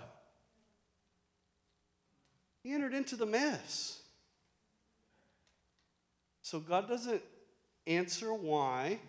He 2.63 2.73
entered 2.73 2.93
into 2.93 3.15
the 3.15 3.25
mess. 3.25 4.01
So 6.41 6.59
God 6.59 6.87
doesn't 6.87 7.21
answer 7.87 8.33
why, 8.33 8.99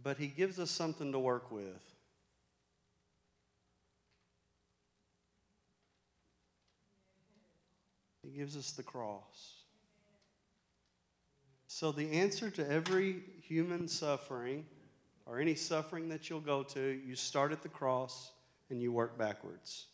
but 0.00 0.16
He 0.16 0.28
gives 0.28 0.58
us 0.58 0.70
something 0.70 1.12
to 1.12 1.18
work 1.18 1.50
with. 1.50 1.80
He 8.22 8.30
gives 8.30 8.56
us 8.56 8.72
the 8.72 8.82
cross. 8.82 9.62
So, 11.66 11.90
the 11.90 12.12
answer 12.12 12.50
to 12.50 12.70
every 12.70 13.22
human 13.42 13.88
suffering 13.88 14.66
or 15.26 15.40
any 15.40 15.54
suffering 15.54 16.08
that 16.10 16.28
you'll 16.28 16.40
go 16.40 16.62
to, 16.62 17.00
you 17.04 17.16
start 17.16 17.50
at 17.50 17.62
the 17.62 17.68
cross 17.68 18.30
and 18.70 18.80
you 18.80 18.92
work 18.92 19.18
backwards. 19.18 19.86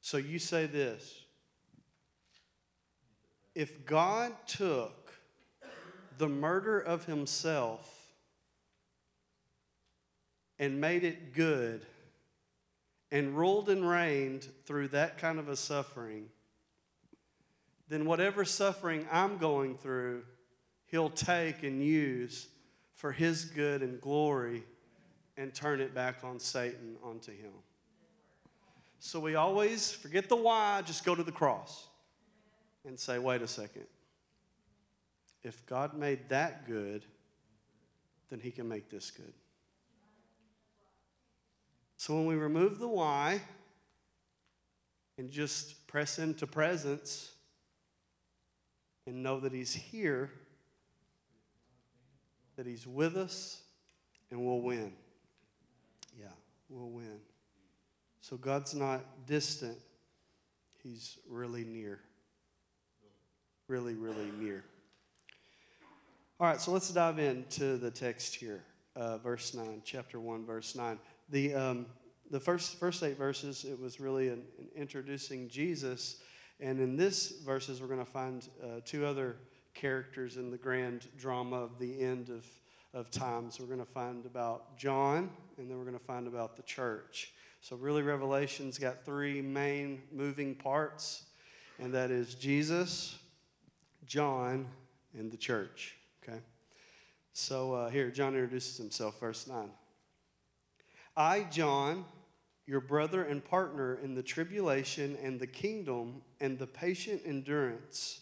So, 0.00 0.16
you 0.16 0.38
say 0.38 0.66
this 0.66 1.22
if 3.54 3.84
God 3.84 4.32
took 4.46 5.12
the 6.18 6.28
murder 6.28 6.78
of 6.78 7.06
himself 7.06 8.00
and 10.58 10.80
made 10.80 11.04
it 11.04 11.32
good 11.32 11.84
and 13.10 13.36
ruled 13.36 13.68
and 13.68 13.88
reigned 13.88 14.46
through 14.66 14.88
that 14.88 15.18
kind 15.18 15.38
of 15.38 15.48
a 15.48 15.56
suffering, 15.56 16.26
then 17.88 18.04
whatever 18.04 18.44
suffering 18.44 19.06
I'm 19.10 19.38
going 19.38 19.76
through, 19.76 20.22
He'll 20.86 21.10
take 21.10 21.62
and 21.62 21.82
use 21.84 22.48
for 22.94 23.12
His 23.12 23.44
good 23.44 23.82
and 23.82 24.00
glory 24.00 24.64
and 25.36 25.54
turn 25.54 25.80
it 25.80 25.94
back 25.94 26.22
on 26.22 26.38
Satan, 26.38 26.96
onto 27.02 27.32
Him. 27.32 27.52
So 29.00 29.18
we 29.18 29.34
always 29.34 29.90
forget 29.90 30.28
the 30.28 30.36
why, 30.36 30.82
just 30.82 31.04
go 31.04 31.14
to 31.14 31.22
the 31.22 31.32
cross 31.32 31.88
and 32.86 32.98
say, 32.98 33.18
wait 33.18 33.40
a 33.40 33.48
second. 33.48 33.86
If 35.42 35.64
God 35.64 35.94
made 35.94 36.28
that 36.28 36.66
good, 36.66 37.04
then 38.28 38.40
He 38.40 38.50
can 38.50 38.68
make 38.68 38.90
this 38.90 39.10
good. 39.10 39.32
So 41.96 42.14
when 42.14 42.26
we 42.26 42.34
remove 42.34 42.78
the 42.78 42.88
why 42.88 43.40
and 45.16 45.30
just 45.30 45.86
press 45.86 46.18
into 46.18 46.46
presence, 46.46 47.32
and 49.06 49.22
know 49.22 49.40
that 49.40 49.52
He's 49.52 49.72
here, 49.72 50.30
that 52.56 52.66
He's 52.66 52.86
with 52.86 53.16
us, 53.16 53.62
and 54.30 54.44
we'll 54.44 54.60
win. 54.60 54.92
Yeah, 56.18 56.26
we'll 56.68 56.90
win. 56.90 57.18
So 58.30 58.36
God's 58.36 58.74
not 58.74 59.26
distant, 59.26 59.76
He's 60.82 61.18
really 61.28 61.64
near. 61.64 62.00
Really, 63.68 63.94
really 63.94 64.30
near. 64.38 64.64
All 66.38 66.46
right, 66.46 66.58
so 66.60 66.70
let's 66.70 66.88
dive 66.90 67.18
into 67.18 67.76
the 67.76 67.90
text 67.90 68.36
here, 68.36 68.62
uh, 68.96 69.18
verse 69.18 69.52
9, 69.52 69.82
chapter 69.84 70.18
1, 70.18 70.46
verse 70.46 70.74
9. 70.74 70.98
The, 71.28 71.54
um, 71.54 71.86
the 72.30 72.40
first, 72.40 72.80
first 72.80 73.02
eight 73.02 73.18
verses, 73.18 73.64
it 73.64 73.78
was 73.78 74.00
really 74.00 74.28
an, 74.28 74.42
an 74.58 74.68
introducing 74.74 75.48
Jesus 75.48 76.22
and 76.60 76.78
in 76.78 76.96
this 76.96 77.30
verses, 77.44 77.80
we're 77.80 77.88
going 77.88 78.04
to 78.04 78.10
find 78.10 78.46
uh, 78.62 78.80
two 78.84 79.06
other 79.06 79.36
characters 79.72 80.36
in 80.36 80.50
the 80.50 80.58
grand 80.58 81.06
drama 81.16 81.56
of 81.56 81.78
the 81.78 82.02
end 82.02 82.28
of, 82.28 82.46
of 82.92 83.10
times. 83.10 83.58
We're 83.58 83.66
going 83.66 83.78
to 83.78 83.86
find 83.86 84.26
about 84.26 84.76
John, 84.76 85.30
and 85.56 85.70
then 85.70 85.78
we're 85.78 85.84
going 85.84 85.98
to 85.98 86.04
find 86.04 86.26
about 86.26 86.56
the 86.56 86.62
church. 86.62 87.32
So, 87.62 87.76
really, 87.76 88.02
Revelation's 88.02 88.78
got 88.78 89.04
three 89.04 89.42
main 89.42 90.00
moving 90.10 90.54
parts, 90.54 91.24
and 91.78 91.92
that 91.92 92.10
is 92.10 92.34
Jesus, 92.34 93.18
John, 94.06 94.66
and 95.16 95.30
the 95.30 95.36
church. 95.36 95.94
Okay? 96.22 96.38
So, 97.34 97.74
uh, 97.74 97.90
here, 97.90 98.10
John 98.10 98.28
introduces 98.28 98.78
himself, 98.78 99.20
verse 99.20 99.46
9. 99.46 99.68
I, 101.14 101.42
John, 101.50 102.06
your 102.66 102.80
brother 102.80 103.24
and 103.24 103.44
partner 103.44 103.98
in 104.02 104.14
the 104.14 104.22
tribulation 104.22 105.18
and 105.22 105.38
the 105.38 105.46
kingdom 105.46 106.22
and 106.40 106.58
the 106.58 106.66
patient 106.66 107.20
endurance 107.26 108.20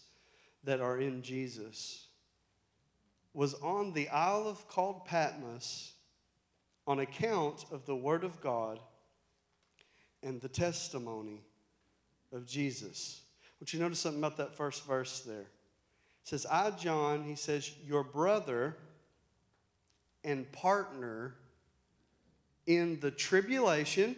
that 0.65 0.81
are 0.81 0.99
in 0.99 1.23
Jesus 1.23 2.09
was 3.35 3.55
on 3.55 3.93
the 3.93 4.09
Isle 4.09 4.49
of 4.49 4.67
called 4.67 5.05
Patmos 5.05 5.93
on 6.89 6.99
account 6.99 7.67
of 7.71 7.87
the 7.87 7.95
Word 7.95 8.25
of 8.25 8.41
God 8.41 8.81
and 10.29 10.43
the 10.43 10.49
testimony 10.49 11.41
of 12.35 12.47
Jesus. 12.47 13.23
Would 13.59 13.73
you 13.73 13.81
notice 13.81 14.01
something 14.01 14.21
about 14.21 14.37
that 14.37 14.55
first 14.55 14.87
verse 14.87 15.21
there? 15.21 15.41
It 15.41 15.49
says, 16.25 16.45
I, 16.45 16.71
John, 16.73 17.25
he 17.25 17.35
says, 17.35 17.73
your 17.87 18.05
brother 18.05 18.77
and 20.23 20.51
partner 20.53 21.35
in 22.67 23.01
the 23.01 23.11
tribulation 23.11 24.17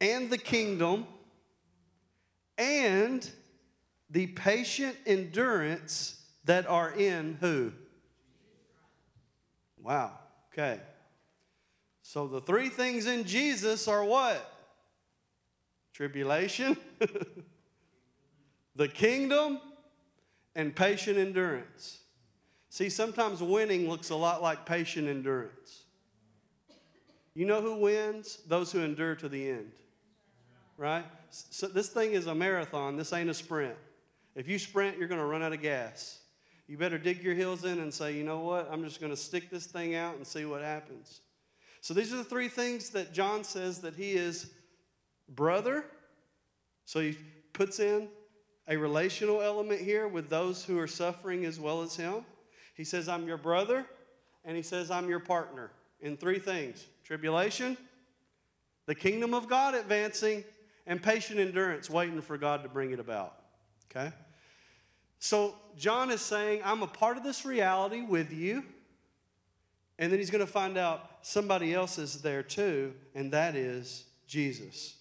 and 0.00 0.30
the 0.30 0.38
kingdom 0.38 1.06
and 2.58 3.30
the 4.10 4.26
patient 4.26 4.96
endurance 5.06 6.20
that 6.44 6.68
are 6.68 6.90
in 6.90 7.38
who? 7.40 7.72
Wow. 9.80 10.10
Okay. 10.52 10.80
So 12.08 12.28
the 12.28 12.40
three 12.40 12.68
things 12.68 13.08
in 13.08 13.24
Jesus 13.24 13.88
are 13.88 14.04
what? 14.04 14.52
Tribulation, 15.92 16.76
the 18.76 18.86
kingdom, 18.86 19.58
and 20.54 20.74
patient 20.74 21.18
endurance. 21.18 21.98
See, 22.68 22.90
sometimes 22.90 23.42
winning 23.42 23.88
looks 23.88 24.10
a 24.10 24.14
lot 24.14 24.40
like 24.40 24.64
patient 24.64 25.08
endurance. 25.08 25.82
You 27.34 27.44
know 27.44 27.60
who 27.60 27.74
wins? 27.74 28.38
Those 28.46 28.70
who 28.70 28.82
endure 28.82 29.16
to 29.16 29.28
the 29.28 29.50
end. 29.50 29.72
Right? 30.76 31.04
So 31.30 31.66
this 31.66 31.88
thing 31.88 32.12
is 32.12 32.28
a 32.28 32.34
marathon. 32.36 32.96
This 32.96 33.12
ain't 33.12 33.30
a 33.30 33.34
sprint. 33.34 33.74
If 34.36 34.46
you 34.46 34.60
sprint, 34.60 34.96
you're 34.96 35.08
going 35.08 35.20
to 35.20 35.26
run 35.26 35.42
out 35.42 35.52
of 35.52 35.60
gas. 35.60 36.20
You 36.68 36.78
better 36.78 36.98
dig 36.98 37.24
your 37.24 37.34
heels 37.34 37.64
in 37.64 37.80
and 37.80 37.92
say, 37.92 38.14
you 38.14 38.22
know 38.22 38.38
what? 38.38 38.68
I'm 38.70 38.84
just 38.84 39.00
going 39.00 39.10
to 39.10 39.16
stick 39.16 39.50
this 39.50 39.66
thing 39.66 39.96
out 39.96 40.14
and 40.14 40.24
see 40.24 40.44
what 40.44 40.62
happens. 40.62 41.20
So 41.86 41.94
these 41.94 42.12
are 42.12 42.16
the 42.16 42.24
three 42.24 42.48
things 42.48 42.90
that 42.90 43.12
John 43.12 43.44
says 43.44 43.82
that 43.82 43.94
he 43.94 44.14
is 44.14 44.50
brother. 45.28 45.84
So 46.84 46.98
he 46.98 47.16
puts 47.52 47.78
in 47.78 48.08
a 48.66 48.76
relational 48.76 49.40
element 49.40 49.80
here 49.82 50.08
with 50.08 50.28
those 50.28 50.64
who 50.64 50.80
are 50.80 50.88
suffering 50.88 51.44
as 51.44 51.60
well 51.60 51.82
as 51.82 51.94
him. 51.94 52.24
He 52.74 52.82
says, 52.82 53.08
I'm 53.08 53.28
your 53.28 53.36
brother, 53.36 53.86
and 54.44 54.56
he 54.56 54.64
says, 54.64 54.90
I'm 54.90 55.08
your 55.08 55.20
partner 55.20 55.70
in 56.00 56.16
three 56.16 56.40
things 56.40 56.84
tribulation, 57.04 57.76
the 58.86 58.94
kingdom 58.96 59.32
of 59.32 59.48
God 59.48 59.76
advancing, 59.76 60.42
and 60.88 61.00
patient 61.00 61.38
endurance, 61.38 61.88
waiting 61.88 62.20
for 62.20 62.36
God 62.36 62.64
to 62.64 62.68
bring 62.68 62.90
it 62.90 62.98
about. 62.98 63.36
Okay? 63.92 64.12
So 65.20 65.54
John 65.78 66.10
is 66.10 66.20
saying, 66.20 66.62
I'm 66.64 66.82
a 66.82 66.88
part 66.88 67.16
of 67.16 67.22
this 67.22 67.44
reality 67.44 68.00
with 68.00 68.32
you. 68.32 68.64
And 69.98 70.12
then 70.12 70.18
he's 70.18 70.30
going 70.30 70.44
to 70.44 70.50
find 70.50 70.76
out 70.76 71.15
somebody 71.26 71.74
else 71.74 71.98
is 71.98 72.22
there 72.22 72.42
too, 72.44 72.94
and 73.12 73.32
that 73.32 73.56
is 73.56 74.04
Jesus. 74.28 74.94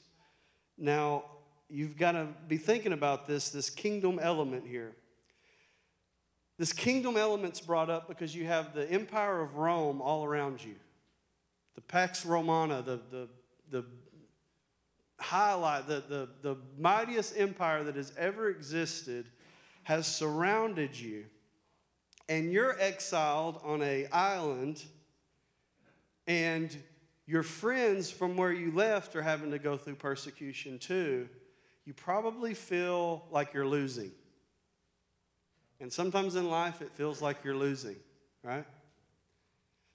Now, 0.75 1.25
you've 1.70 1.98
got 1.98 2.13
to 2.13 2.27
be 2.48 2.58
thinking 2.58 2.94
about 2.94 3.27
this, 3.27 3.50
this 3.50 3.70
kingdom 3.70 4.17
element 4.20 4.65
here. 4.67 4.94
This 6.58 6.74
kingdom 6.74 7.15
element's 7.15 7.62
brought 7.62 7.91
up 7.91 8.08
because 8.08 8.36
you 8.36 8.46
have 8.46 8.74
the 8.74 8.89
empire 8.89 9.39
of 9.39 9.58
Rome 9.58 10.01
all 10.01 10.25
around 10.25 10.63
you. 10.63 10.74
The 11.75 11.82
Pax 11.82 12.25
Romana, 12.25 12.82
the, 12.82 13.00
the, 13.12 13.27
the 13.70 13.86
highlight, 15.20 15.88
the, 15.88 16.03
the, 16.10 16.29
the 16.41 16.58
mightiest 16.79 17.38
empire 17.38 17.84
that 17.84 17.96
has 17.96 18.12
ever 18.17 18.50
existed, 18.50 19.27
has 19.84 20.08
surrounded 20.08 21.00
you. 21.00 21.25
And 22.27 22.51
you're 22.51 22.79
exiled 22.79 23.62
on 23.63 23.84
a 23.84 24.08
island, 24.08 24.86
and 26.27 26.75
your 27.27 27.44
friends 27.44 28.11
from 28.11 28.38
where 28.38 28.51
you 28.51 28.72
left 28.72 29.16
are 29.16 29.22
having 29.22 29.51
to 29.51 29.59
go 29.59 29.77
through 29.77 29.96
persecution 29.96 30.77
too. 30.77 31.27
You 31.85 31.94
probably 31.94 32.53
feel 32.53 33.25
like 33.31 33.53
you're 33.53 33.68
losing. 33.68 34.11
And 35.79 35.92
sometimes 35.92 36.35
in 36.35 36.50
life, 36.50 36.81
it 36.81 36.92
feels 36.94 37.22
like 37.22 37.44
you're 37.44 37.55
losing, 37.55 37.98
right? 38.44 38.66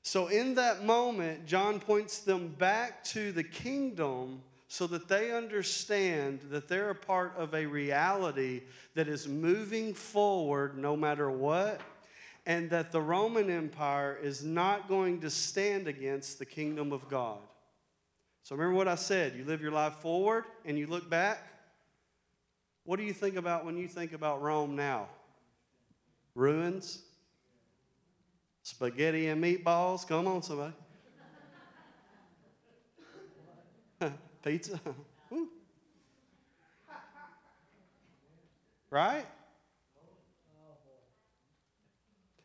So, 0.03 0.29
in 0.29 0.55
that 0.55 0.85
moment, 0.85 1.47
John 1.47 1.81
points 1.81 2.21
them 2.21 2.49
back 2.49 3.05
to 3.05 3.33
the 3.33 3.43
kingdom 3.43 4.43
so 4.69 4.87
that 4.87 5.09
they 5.09 5.33
understand 5.33 6.41
that 6.51 6.69
they're 6.69 6.91
a 6.91 6.95
part 6.95 7.35
of 7.37 7.55
a 7.55 7.67
reality 7.67 8.63
that 8.95 9.09
is 9.09 9.27
moving 9.27 9.95
forward 9.95 10.79
no 10.79 10.97
matter 10.97 11.31
what, 11.31 11.81
and 12.47 12.71
that 12.71 12.93
the 12.93 13.01
Roman 13.01 13.51
Empire 13.51 14.19
is 14.21 14.45
not 14.45 14.89
going 14.89 15.21
to 15.21 15.31
stand 15.31 15.87
against 15.87 16.39
the 16.39 16.47
kingdom 16.47 16.93
of 16.93 17.09
God. 17.09 17.39
So, 18.43 18.57
remember 18.57 18.77
what 18.77 18.89
I 18.89 18.95
said 18.95 19.35
you 19.37 19.45
live 19.45 19.61
your 19.61 19.73
life 19.73 19.97
forward 19.97 20.45
and 20.65 20.79
you 20.79 20.87
look 20.87 21.11
back. 21.11 21.47
What 22.85 22.99
do 22.99 23.05
you 23.05 23.13
think 23.13 23.37
about 23.37 23.65
when 23.65 23.77
you 23.77 23.87
think 23.87 24.13
about 24.13 24.43
Rome 24.43 24.75
now? 24.75 25.09
Ruins? 26.35 27.03
Spaghetti 28.63 29.29
and 29.29 29.43
meatballs? 29.43 30.07
Come 30.07 30.27
on, 30.27 30.43
somebody. 30.43 30.75
Pizza? 34.43 34.81
right? 38.91 39.27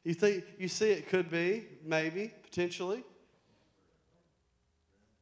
You 0.06 0.14
think 0.14 0.46
you 0.60 0.68
see 0.68 0.92
it 0.92 1.10
could 1.10 1.30
be, 1.30 1.66
maybe, 1.84 2.32
potentially. 2.44 3.04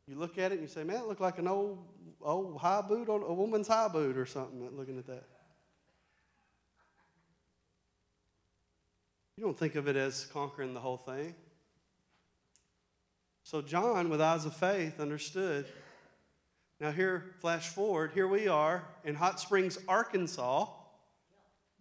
You 0.08 0.16
look 0.16 0.38
at 0.38 0.52
it 0.52 0.56
and 0.60 0.62
you 0.62 0.68
say, 0.68 0.84
man, 0.84 0.98
it 0.98 1.08
looked 1.08 1.22
like 1.22 1.40
an 1.40 1.48
old 1.48 1.80
old 2.22 2.58
high 2.60 2.82
boot 2.82 3.10
on 3.10 3.24
a 3.24 3.34
woman's 3.34 3.68
high 3.68 3.88
boot 3.88 4.18
or 4.18 4.26
something, 4.26 4.70
looking 4.78 4.98
at 4.98 5.08
that. 5.08 5.24
You 9.38 9.44
don't 9.44 9.58
think 9.58 9.76
of 9.76 9.88
it 9.88 9.96
as 9.96 10.26
conquering 10.26 10.74
the 10.74 10.80
whole 10.80 10.98
thing. 10.98 11.34
So, 13.44 13.62
John, 13.62 14.10
with 14.10 14.22
eyes 14.22 14.46
of 14.46 14.56
faith, 14.56 15.00
understood. 15.00 15.66
Now, 16.80 16.92
here, 16.92 17.36
flash 17.40 17.70
forward, 17.70 18.12
here 18.14 18.28
we 18.28 18.48
are 18.48 18.84
in 19.04 19.16
Hot 19.16 19.40
Springs, 19.40 19.78
Arkansas, 19.88 20.68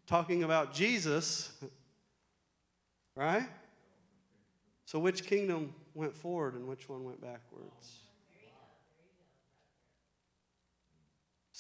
talking 0.07 0.45
about 0.45 0.73
Jesus, 0.73 1.53
right? 3.15 3.49
So, 4.85 4.99
which 4.99 5.25
kingdom 5.25 5.75
went 5.95 6.15
forward 6.15 6.55
and 6.55 6.67
which 6.67 6.89
one 6.89 7.05
went 7.05 7.21
backwards? 7.21 8.03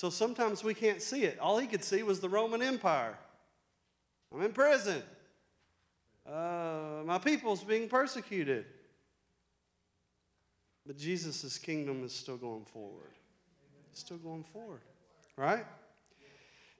So 0.02 0.10
sometimes 0.10 0.64
we 0.64 0.74
can't 0.74 1.00
see 1.00 1.22
it. 1.22 1.38
All 1.38 1.58
he 1.58 1.68
could 1.68 1.84
see 1.84 2.02
was 2.02 2.18
the 2.18 2.28
Roman 2.28 2.60
Empire. 2.60 3.16
I'm 4.34 4.42
in 4.42 4.52
prison. 4.52 5.00
Uh, 6.26 7.04
my 7.04 7.18
people's 7.18 7.62
being 7.62 7.88
persecuted. 7.88 8.64
But 10.84 10.98
Jesus' 10.98 11.56
kingdom 11.56 12.02
is 12.04 12.12
still 12.12 12.36
going 12.36 12.64
forward. 12.64 13.12
It's 13.92 14.00
still 14.00 14.16
going 14.16 14.42
forward, 14.42 14.80
right? 15.36 15.64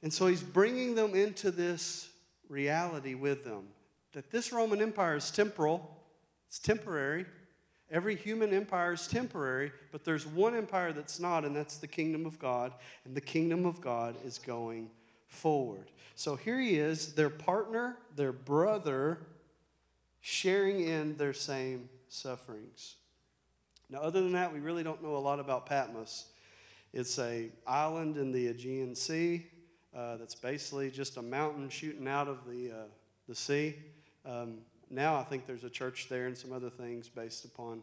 And 0.02 0.12
so 0.12 0.26
he's 0.26 0.42
bringing 0.42 0.96
them 0.96 1.14
into 1.14 1.52
this 1.52 2.08
reality 2.48 3.14
with 3.14 3.44
them 3.44 3.68
that 4.12 4.31
this 4.31 4.53
Roman 4.53 4.81
Empire 4.81 5.16
is 5.16 5.31
temporal, 5.31 5.98
it's 6.48 6.59
temporary. 6.59 7.27
Every 7.90 8.16
human 8.16 8.55
empire 8.55 8.94
is 8.94 9.07
temporary, 9.07 9.70
but 9.90 10.03
there's 10.03 10.27
one 10.27 10.55
empire 10.55 10.94
that's 10.94 11.20
not, 11.20 11.44
and 11.44 11.55
that's 11.55 11.77
the 11.77 11.87
kingdom 11.87 12.25
of 12.25 12.38
God. 12.38 12.72
And 13.05 13.14
the 13.14 13.20
kingdom 13.20 13.66
of 13.66 13.83
God 13.83 14.16
is 14.25 14.38
going 14.38 14.88
forward. 15.29 15.90
So 16.14 16.35
here 16.35 16.59
he 16.59 16.77
is, 16.77 17.14
their 17.14 17.29
partner, 17.29 17.98
their 18.16 18.33
brother, 18.33 19.18
sharing 20.22 20.81
in 20.81 21.18
their 21.18 21.35
same 21.35 21.90
sufferings. 22.09 22.96
Now, 23.90 24.01
other 24.01 24.22
than 24.22 24.33
that, 24.33 24.55
we 24.55 24.61
really 24.61 24.83
don't 24.83 25.03
know 25.03 25.16
a 25.16 25.18
lot 25.18 25.38
about 25.38 25.66
Patmos. 25.66 26.27
It's 26.94 27.18
a 27.18 27.51
island 27.66 28.16
in 28.16 28.33
the 28.33 28.46
Aegean 28.48 28.94
Sea 28.94 29.46
uh, 29.94 30.16
that's 30.16 30.35
basically 30.35 30.90
just 30.90 31.18
a 31.18 31.22
mountain 31.22 31.68
shooting 31.68 32.09
out 32.09 32.29
of 32.29 32.46
the, 32.46 32.70
uh, 32.70 32.85
the 33.29 33.35
sea. 33.35 33.75
Um, 34.24 34.58
now 34.90 35.16
I 35.16 35.24
think 35.24 35.46
there's 35.46 35.64
a 35.64 35.70
church 35.70 36.08
there 36.08 36.26
and 36.26 36.37
some 36.37 36.52
other 36.52 36.70
things 36.70 37.08
based 37.08 37.44
upon 37.44 37.82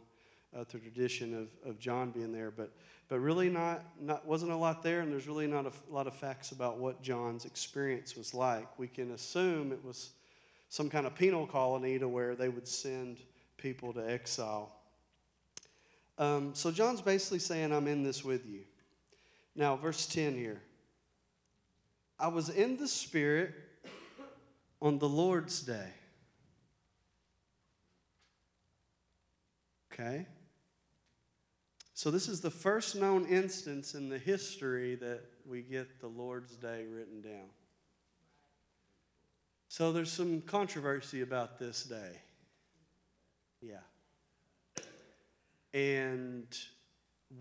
uh, 0.54 0.64
the 0.70 0.78
tradition 0.78 1.34
of, 1.34 1.68
of 1.68 1.78
John 1.78 2.10
being 2.10 2.32
there. 2.32 2.50
But, 2.50 2.72
but 3.08 3.18
really 3.20 3.48
not, 3.48 3.84
not, 4.00 4.26
wasn't 4.26 4.52
a 4.52 4.56
lot 4.56 4.82
there, 4.82 5.00
and 5.00 5.12
there's 5.12 5.26
really 5.26 5.46
not 5.46 5.66
a 5.66 5.72
lot 5.90 6.06
of 6.06 6.14
facts 6.14 6.52
about 6.52 6.78
what 6.78 7.02
John's 7.02 7.44
experience 7.44 8.16
was 8.16 8.34
like. 8.34 8.66
We 8.78 8.88
can 8.88 9.12
assume 9.12 9.72
it 9.72 9.84
was 9.84 10.10
some 10.68 10.88
kind 10.88 11.06
of 11.06 11.14
penal 11.14 11.46
colony 11.46 11.98
to 11.98 12.08
where 12.08 12.34
they 12.34 12.48
would 12.48 12.68
send 12.68 13.18
people 13.56 13.92
to 13.92 14.10
exile. 14.10 14.72
Um, 16.18 16.54
so 16.54 16.70
John's 16.70 17.00
basically 17.00 17.38
saying, 17.38 17.72
I'm 17.72 17.88
in 17.88 18.02
this 18.02 18.24
with 18.24 18.46
you. 18.46 18.60
Now, 19.56 19.76
verse 19.76 20.06
10 20.06 20.34
here. 20.34 20.60
I 22.18 22.28
was 22.28 22.50
in 22.50 22.76
the 22.76 22.86
Spirit 22.86 23.54
on 24.82 24.98
the 24.98 25.08
Lord's 25.08 25.62
day. 25.62 25.88
Okay? 30.00 30.26
So, 31.92 32.10
this 32.10 32.28
is 32.28 32.40
the 32.40 32.50
first 32.50 32.96
known 32.96 33.26
instance 33.26 33.94
in 33.94 34.08
the 34.08 34.18
history 34.18 34.94
that 34.96 35.20
we 35.46 35.60
get 35.60 36.00
the 36.00 36.06
Lord's 36.06 36.56
Day 36.56 36.86
written 36.90 37.20
down. 37.20 37.50
So, 39.68 39.92
there's 39.92 40.10
some 40.10 40.40
controversy 40.40 41.20
about 41.20 41.58
this 41.58 41.84
day. 41.84 42.22
Yeah. 43.60 43.80
And 45.74 46.46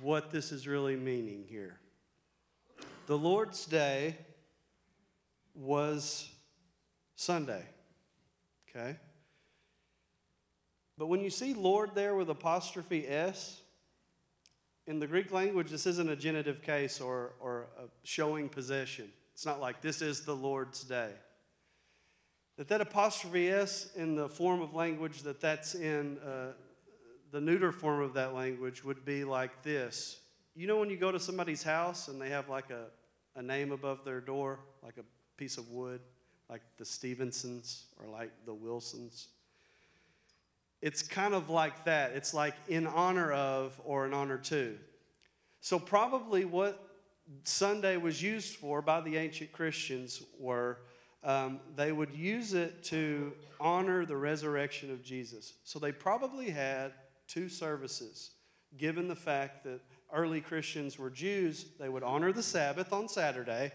what 0.02 0.30
this 0.30 0.52
is 0.52 0.67
really 0.67 0.98
meaning 0.98 1.45
here. 1.48 1.80
The 3.08 3.17
Lord's 3.17 3.65
Day 3.65 4.17
was 5.56 6.30
Sunday. 7.15 7.63
Okay? 8.69 8.98
But 10.99 11.07
when 11.07 11.21
you 11.21 11.29
see 11.29 11.53
Lord 11.53 11.91
there 11.95 12.13
with 12.13 12.29
apostrophe 12.29 13.07
S, 13.07 13.62
in 14.85 14.99
the 14.99 15.07
Greek 15.07 15.31
language, 15.31 15.69
this 15.69 15.85
isn't 15.85 16.09
a 16.09 16.15
genitive 16.15 16.62
case 16.62 16.99
or, 16.99 17.31
or 17.39 17.67
showing 18.03 18.49
possession. 18.49 19.09
It's 19.33 19.45
not 19.45 19.62
like 19.62 19.81
this 19.81 20.01
is 20.01 20.25
the 20.25 20.35
Lord's 20.35 20.83
day. 20.83 21.12
That 22.57 22.67
that 22.67 22.81
apostrophe 22.81 23.49
S 23.49 23.91
in 23.95 24.15
the 24.15 24.27
form 24.27 24.62
of 24.62 24.73
language 24.73 25.21
that 25.21 25.39
that's 25.39 25.73
in, 25.73 26.17
uh, 26.17 26.51
the 27.31 27.39
neuter 27.39 27.71
form 27.71 28.01
of 28.01 28.15
that 28.15 28.33
language 28.33 28.83
would 28.83 29.05
be 29.05 29.23
like 29.23 29.63
this. 29.63 30.19
You 30.53 30.67
know 30.67 30.79
when 30.79 30.89
you 30.89 30.97
go 30.97 31.13
to 31.13 31.19
somebody's 31.19 31.63
house 31.63 32.09
and 32.09 32.19
they 32.19 32.29
have 32.29 32.49
like 32.49 32.71
a, 32.71 32.88
a 33.38 33.41
name 33.41 33.71
above 33.71 34.03
their 34.03 34.19
door, 34.19 34.59
like 34.83 34.97
a 34.97 35.05
piece 35.38 35.57
of 35.57 35.69
wood, 35.69 36.01
like 36.49 36.63
the 36.77 36.83
Stevensons 36.83 37.85
or 38.01 38.09
like 38.09 38.31
the 38.45 38.53
Wilsons? 38.53 39.29
It's 40.82 41.04
kind 41.04 41.34
of 41.34 41.50
like 41.50 41.86
that. 41.86 42.12
It's 42.12 42.34
like 42.34 42.56
in 42.68 42.88
honor 42.88 43.32
of 43.32 43.80
or 43.84 44.06
in 44.06 44.13
honor 44.13 44.38
to. 44.38 44.78
So, 45.62 45.78
probably 45.78 46.46
what 46.46 46.82
Sunday 47.44 47.98
was 47.98 48.22
used 48.22 48.56
for 48.56 48.82
by 48.82 49.02
the 49.02 49.18
ancient 49.18 49.52
Christians 49.52 50.24
were 50.39 50.78
um, 51.22 51.60
they 51.76 51.92
would 51.92 52.13
use 52.13 52.54
it 52.54 52.82
to 52.86 53.34
honor 53.60 54.06
the 54.06 54.15
resurrection 54.15 54.89
of 54.89 55.04
Jesus. 55.04 55.56
So, 55.65 55.80
they 55.80 55.92
probably 55.92 56.50
had 56.50 56.94
two 57.28 57.50
services, 57.50 58.32
given 58.78 59.10
the 59.10 59.18
fact 59.18 59.65
that 59.65 59.82
early 60.13 60.39
Christians 60.39 60.98
were 60.98 61.10
Jews. 61.10 61.65
They 61.78 61.89
would 61.89 62.04
honor 62.04 62.32
the 62.32 62.44
Sabbath 62.44 62.94
on 62.94 63.10
Saturday, 63.10 63.74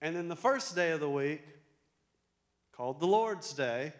and 0.00 0.16
then 0.16 0.26
the 0.26 0.36
first 0.36 0.74
day 0.74 0.90
of 0.90 0.98
the 0.98 1.08
week, 1.08 1.42
called 2.72 2.98
the 2.98 3.06
Lord's 3.06 3.52
Day, 3.52 3.92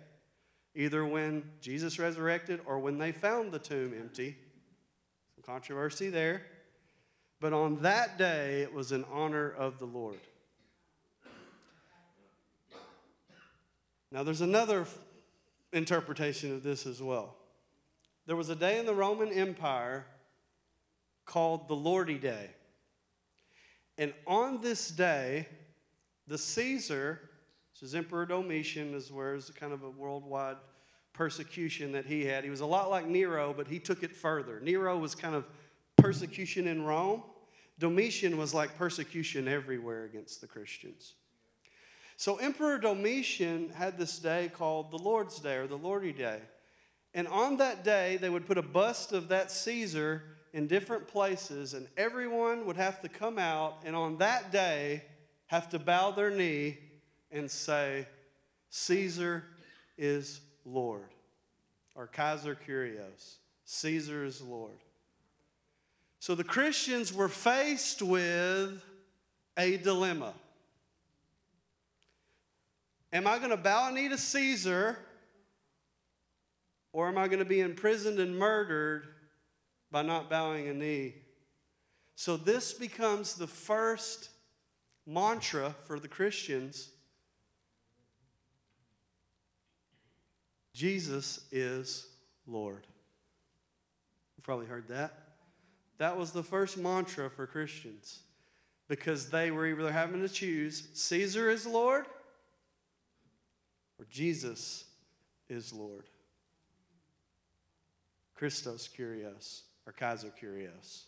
either 0.75 1.05
when 1.05 1.45
Jesus 1.61 1.99
resurrected 1.99 2.61
or 2.67 2.79
when 2.79 2.99
they 2.99 3.13
found 3.13 3.53
the 3.53 3.59
tomb 3.59 3.95
empty. 3.99 4.37
Some 5.35 5.45
controversy 5.45 6.09
there. 6.09 6.43
But 7.41 7.53
on 7.53 7.83
that 7.83 8.19
day, 8.19 8.63
it 8.63 8.73
was 8.73 8.93
in 8.93 9.05
honor 9.13 9.51
of 9.51 9.79
the 9.79 9.85
Lord. 9.85 10.21
Now, 14.11 14.23
there's 14.23 14.43
another 14.43 14.87
interpretation 15.73 16.53
of 16.55 16.63
this 16.63 16.87
as 16.87 17.03
well. 17.03 17.35
There 18.27 18.37
was 18.37 18.51
a 18.51 18.55
day 18.55 18.79
in 18.79 18.87
the 18.87 18.95
Roman 18.95 19.33
Empire 19.33 20.07
called 21.25 21.67
the 21.67 21.75
Lordy 21.75 22.19
Day. 22.19 22.51
And 23.99 24.13
on 24.27 24.61
this 24.61 24.89
day, 24.89 25.49
the 26.27 26.39
Caesar 26.39 27.21
says 27.83 27.97
Emperor 27.97 28.25
Domitian 28.25 28.95
is 28.95 29.11
where 29.11 29.35
is 29.35 29.51
kind 29.51 29.73
of 29.73 29.83
a 29.83 29.91
worldwide 29.91 30.57
persecution 31.13 31.91
that 31.93 32.07
he 32.07 32.25
had. 32.25 32.45
He 32.45 32.51
was 32.51 32.61
a 32.61 32.67
lot 32.67 32.91
like 32.91 33.09
Nero, 33.09 33.53
but 33.53 33.67
he 33.67 33.81
took 33.81 34.05
it 34.05 34.15
further. 34.15 34.61
Nero 34.61 34.97
was 34.97 35.17
kind 35.17 35.35
of 35.35 35.45
persecution 35.97 36.69
in 36.69 36.85
Rome. 36.85 37.25
Domitian 37.81 38.37
was 38.37 38.55
like 38.55 38.79
persecution 38.79 39.49
everywhere 39.49 40.05
against 40.05 40.41
the 40.41 40.47
Christians. 40.47 41.15
So 42.17 42.37
Emperor 42.37 42.79
Domitian 42.79 43.71
had 43.71 43.99
this 43.99 44.21
day 44.21 44.53
called 44.55 44.93
the 44.93 44.99
Lord's 44.99 45.41
Day 45.41 45.57
or 45.57 45.67
the 45.67 45.77
Lordy 45.77 46.13
Day. 46.13 46.39
And 47.15 47.27
on 47.27 47.57
that 47.57 47.83
day, 47.83 48.17
they 48.17 48.31
would 48.31 48.47
put 48.47 48.59
a 48.59 48.63
bust 48.63 49.13
of 49.13 49.27
that 49.29 49.51
Caesar 49.51 50.23
in 50.53 50.69
different 50.69 51.09
places, 51.09 51.75
and 51.75 51.89
everyone 51.97 52.65
would 52.67 52.77
have 52.77 53.01
to 53.01 53.09
come 53.09 53.41
out 53.41 53.83
and 53.85 53.97
on 53.97 54.19
that 54.19 54.53
day 54.53 55.03
have 55.47 55.69
to 55.71 55.81
bow 55.81 56.13
their 56.13 56.31
knee 56.31 56.79
and 57.33 57.51
say, 57.51 58.07
Caesar 58.71 59.45
is 59.99 60.41
Lord, 60.65 61.09
or 61.95 62.07
Kaiser 62.07 62.55
Curios, 62.55 63.39
Caesar 63.65 64.25
is 64.25 64.41
Lord. 64.41 64.79
So 66.21 66.35
the 66.35 66.45
Christians 66.45 67.13
were 67.13 67.29
faced 67.29 68.01
with 68.01 68.83
a 69.57 69.77
dilemma. 69.79 70.35
Am 73.13 73.27
I 73.27 73.39
going 73.39 73.51
to 73.51 73.57
bow 73.57 73.89
a 73.89 73.93
knee 73.93 74.09
to 74.09 74.17
Caesar, 74.17 74.97
or 76.93 77.09
am 77.09 77.19
I 77.19 77.27
going 77.27 77.41
to 77.41 77.45
be 77.45 77.61
imprisoned 77.61 78.21
and 78.21 78.39
murdered 78.39 79.09
by 79.91 80.03
not 80.03 80.31
bowing 80.31 80.69
a 80.69 80.75
knee? 80.75 81.15
So 82.15 82.37
this 82.37 82.73
becomes 82.73 83.35
the 83.35 83.47
first 83.47 84.31
mantra 85.07 85.75
for 85.87 85.99
the 85.99 86.09
Christians 86.09 86.92
Jesus 90.73 91.41
is 91.51 92.07
Lord. 92.47 92.87
You've 94.37 94.45
probably 94.45 94.67
heard 94.67 94.89
that. 94.89 95.19
That 95.99 96.17
was 96.17 96.33
the 96.33 96.43
first 96.43 96.79
mantra 96.79 97.31
for 97.31 97.47
Christians 97.47 98.21
because 98.89 99.31
they 99.31 99.51
were 99.51 99.67
either 99.67 99.93
having 99.93 100.21
to 100.21 100.29
choose 100.29 100.89
Caesar 100.95 101.51
is 101.51 101.67
Lord 101.67 102.07
or 103.99 104.07
Jesus 104.11 104.85
is 105.49 105.73
Lord. 105.73 106.05
Christos 108.35 108.89
Kyrios 108.89 109.61
or 109.87 109.93
Kaiser 109.93 110.33
Kyrios. 110.43 111.05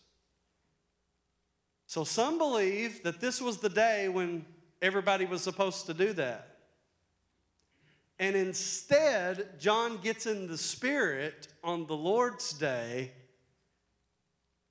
So 1.87 2.03
some 2.03 2.37
believe 2.37 3.03
that 3.03 3.19
this 3.19 3.41
was 3.41 3.57
the 3.57 3.69
day 3.69 4.07
when 4.07 4.45
everybody 4.81 5.25
was 5.25 5.41
supposed 5.41 5.85
to 5.87 5.93
do 5.93 6.13
that. 6.13 6.54
And 8.19 8.35
instead, 8.35 9.59
John 9.59 9.97
gets 9.97 10.25
in 10.25 10.47
the 10.47 10.57
Spirit 10.57 11.47
on 11.63 11.85
the 11.85 11.95
Lord's 11.95 12.53
day 12.53 13.11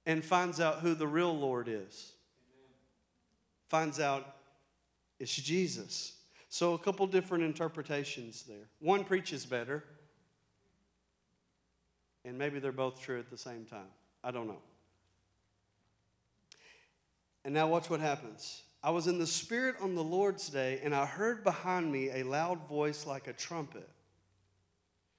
and 0.07 0.25
finds 0.25 0.61
out 0.61 0.81
who 0.81 0.95
the 0.95 1.07
real 1.07 1.37
Lord 1.37 1.69
is. 1.69 2.13
Finds 3.69 4.01
out 4.01 4.37
it's 5.19 5.35
Jesus. 5.35 6.15
So, 6.49 6.75
a 6.75 6.79
couple 6.79 7.07
different 7.07 7.45
interpretations 7.45 8.45
there. 8.45 8.69
One 8.79 9.05
preaches 9.05 9.45
better, 9.45 9.83
and 12.25 12.39
maybe 12.39 12.61
they're 12.61 12.73
both 12.73 13.01
true 13.01 13.19
at 13.19 13.31
the 13.31 13.39
same 13.39 13.65
time. 13.65 13.89
I 14.23 14.31
don't 14.31 14.47
know. 14.47 14.63
And 17.45 17.53
now, 17.53 17.69
watch 17.69 17.91
what 17.91 18.01
happens. 18.01 18.63
I 18.85 18.91
was 18.91 19.07
in 19.07 19.19
the 19.19 19.27
Spirit 19.27 19.77
on 19.81 19.95
the 19.95 20.05
Lord's 20.05 20.51
day, 20.51 20.79
and 20.85 20.95
I 20.95 21.07
heard 21.07 21.43
behind 21.43 21.91
me 21.91 22.11
a 22.11 22.23
loud 22.23 22.69
voice 22.69 23.07
like 23.07 23.29
a 23.29 23.33
trumpet 23.33 23.89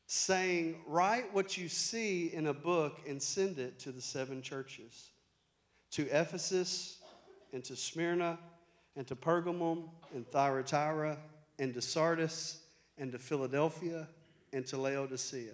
saying, 0.06 0.84
Write 0.86 1.34
what 1.34 1.58
you 1.58 1.68
see 1.68 2.32
in 2.32 2.46
a 2.46 2.54
book 2.54 3.02
and 3.08 3.20
send 3.20 3.58
it 3.58 3.80
to 3.80 3.92
the 3.92 4.04
seven 4.04 4.44
churches 4.44 5.10
to 5.90 6.04
Ephesus, 6.12 7.00
and 7.54 7.64
to 7.64 7.76
Smyrna, 7.76 8.38
and 8.96 9.08
to 9.08 9.16
Pergamum, 9.16 9.90
and 10.14 10.28
Thyatira, 10.28 11.18
and 11.58 11.74
to 11.74 11.82
Sardis, 11.82 12.60
and 13.00 13.12
to 13.14 13.18
Philadelphia, 13.18 14.08
and 14.54 14.64
to 14.68 14.78
Laodicea. 14.78 15.54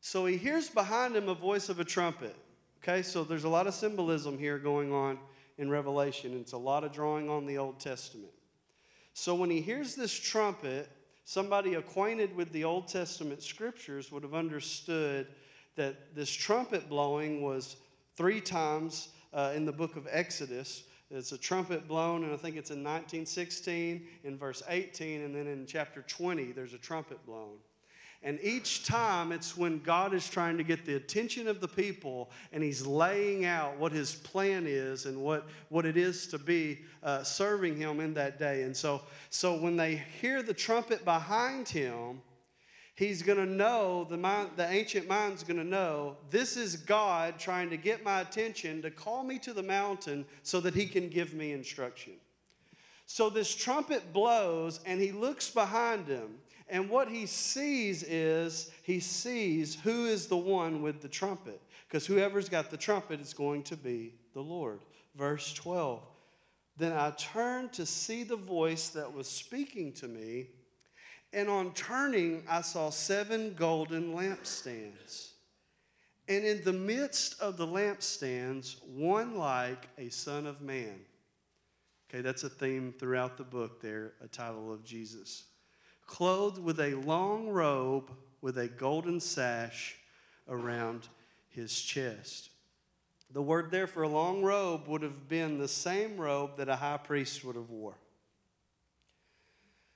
So 0.00 0.26
he 0.26 0.36
hears 0.36 0.68
behind 0.68 1.16
him 1.16 1.28
a 1.28 1.34
voice 1.34 1.68
of 1.68 1.80
a 1.80 1.84
trumpet. 1.84 2.36
Okay, 2.82 3.02
so 3.02 3.24
there's 3.24 3.44
a 3.44 3.48
lot 3.48 3.66
of 3.66 3.74
symbolism 3.74 4.38
here 4.38 4.58
going 4.58 4.92
on 4.92 5.18
in 5.62 5.70
Revelation. 5.70 6.38
It's 6.38 6.52
a 6.52 6.58
lot 6.58 6.84
of 6.84 6.92
drawing 6.92 7.30
on 7.30 7.46
the 7.46 7.56
Old 7.56 7.80
Testament. 7.80 8.32
So 9.14 9.34
when 9.34 9.48
he 9.48 9.60
hears 9.60 9.94
this 9.94 10.12
trumpet, 10.12 10.90
somebody 11.24 11.74
acquainted 11.74 12.34
with 12.36 12.52
the 12.52 12.64
Old 12.64 12.88
Testament 12.88 13.42
scriptures 13.42 14.10
would 14.10 14.24
have 14.24 14.34
understood 14.34 15.28
that 15.76 16.14
this 16.14 16.30
trumpet 16.30 16.88
blowing 16.88 17.42
was 17.42 17.76
three 18.16 18.40
times 18.40 19.08
uh, 19.32 19.52
in 19.54 19.64
the 19.64 19.72
book 19.72 19.96
of 19.96 20.06
Exodus. 20.10 20.84
It's 21.10 21.32
a 21.32 21.38
trumpet 21.38 21.86
blown, 21.86 22.24
and 22.24 22.32
I 22.32 22.36
think 22.36 22.56
it's 22.56 22.70
in 22.70 22.78
1916, 22.78 24.06
in 24.24 24.36
verse 24.36 24.62
18, 24.68 25.22
and 25.22 25.34
then 25.34 25.46
in 25.46 25.66
chapter 25.66 26.02
20, 26.02 26.52
there's 26.52 26.74
a 26.74 26.78
trumpet 26.78 27.24
blown. 27.24 27.56
And 28.24 28.38
each 28.40 28.84
time 28.84 29.32
it's 29.32 29.56
when 29.56 29.80
God 29.80 30.14
is 30.14 30.28
trying 30.28 30.56
to 30.58 30.62
get 30.62 30.86
the 30.86 30.94
attention 30.94 31.48
of 31.48 31.60
the 31.60 31.66
people 31.66 32.30
and 32.52 32.62
he's 32.62 32.86
laying 32.86 33.44
out 33.44 33.78
what 33.78 33.90
his 33.90 34.14
plan 34.14 34.64
is 34.66 35.06
and 35.06 35.20
what, 35.20 35.48
what 35.70 35.84
it 35.84 35.96
is 35.96 36.28
to 36.28 36.38
be 36.38 36.80
uh, 37.02 37.24
serving 37.24 37.76
him 37.76 37.98
in 37.98 38.14
that 38.14 38.38
day. 38.38 38.62
And 38.62 38.76
so, 38.76 39.02
so 39.30 39.56
when 39.56 39.76
they 39.76 40.02
hear 40.20 40.40
the 40.40 40.54
trumpet 40.54 41.04
behind 41.04 41.68
him, 41.68 42.22
he's 42.94 43.22
going 43.22 43.38
to 43.38 43.46
know, 43.46 44.06
the, 44.08 44.16
mind, 44.16 44.50
the 44.54 44.70
ancient 44.70 45.08
mind's 45.08 45.42
going 45.42 45.58
to 45.58 45.64
know, 45.64 46.16
this 46.30 46.56
is 46.56 46.76
God 46.76 47.40
trying 47.40 47.70
to 47.70 47.76
get 47.76 48.04
my 48.04 48.20
attention 48.20 48.82
to 48.82 48.90
call 48.92 49.24
me 49.24 49.40
to 49.40 49.52
the 49.52 49.64
mountain 49.64 50.24
so 50.44 50.60
that 50.60 50.74
he 50.74 50.86
can 50.86 51.08
give 51.08 51.34
me 51.34 51.50
instruction. 51.50 52.12
So 53.06 53.28
this 53.28 53.54
trumpet 53.54 54.12
blows, 54.12 54.78
and 54.86 55.00
he 55.00 55.10
looks 55.10 55.50
behind 55.50 56.06
him. 56.06 56.36
And 56.72 56.88
what 56.88 57.08
he 57.08 57.26
sees 57.26 58.02
is 58.02 58.70
he 58.82 58.98
sees 58.98 59.74
who 59.74 60.06
is 60.06 60.26
the 60.26 60.38
one 60.38 60.80
with 60.80 61.02
the 61.02 61.08
trumpet. 61.08 61.60
Because 61.86 62.06
whoever's 62.06 62.48
got 62.48 62.70
the 62.70 62.78
trumpet 62.78 63.20
is 63.20 63.34
going 63.34 63.62
to 63.64 63.76
be 63.76 64.14
the 64.32 64.40
Lord. 64.40 64.80
Verse 65.14 65.52
12. 65.52 66.02
Then 66.78 66.92
I 66.92 67.10
turned 67.10 67.74
to 67.74 67.84
see 67.84 68.22
the 68.22 68.36
voice 68.36 68.88
that 68.88 69.12
was 69.12 69.28
speaking 69.28 69.92
to 69.92 70.08
me. 70.08 70.46
And 71.34 71.50
on 71.50 71.74
turning, 71.74 72.42
I 72.48 72.62
saw 72.62 72.88
seven 72.88 73.52
golden 73.52 74.14
lampstands. 74.14 75.32
And 76.26 76.42
in 76.42 76.64
the 76.64 76.72
midst 76.72 77.38
of 77.38 77.58
the 77.58 77.66
lampstands, 77.66 78.76
one 78.86 79.36
like 79.36 79.88
a 79.98 80.08
son 80.08 80.46
of 80.46 80.62
man. 80.62 81.00
Okay, 82.08 82.22
that's 82.22 82.44
a 82.44 82.48
theme 82.48 82.94
throughout 82.98 83.36
the 83.36 83.44
book 83.44 83.82
there, 83.82 84.14
a 84.24 84.28
title 84.28 84.72
of 84.72 84.82
Jesus 84.84 85.44
clothed 86.06 86.58
with 86.58 86.80
a 86.80 86.94
long 86.94 87.48
robe 87.48 88.10
with 88.40 88.58
a 88.58 88.68
golden 88.68 89.20
sash 89.20 89.96
around 90.48 91.08
his 91.48 91.80
chest. 91.80 92.50
The 93.32 93.42
word 93.42 93.70
there 93.70 93.86
for 93.86 94.02
a 94.02 94.08
long 94.08 94.42
robe 94.42 94.88
would 94.88 95.02
have 95.02 95.28
been 95.28 95.58
the 95.58 95.68
same 95.68 96.18
robe 96.18 96.56
that 96.58 96.68
a 96.68 96.76
high 96.76 96.98
priest 96.98 97.44
would 97.44 97.56
have 97.56 97.70
wore. 97.70 97.96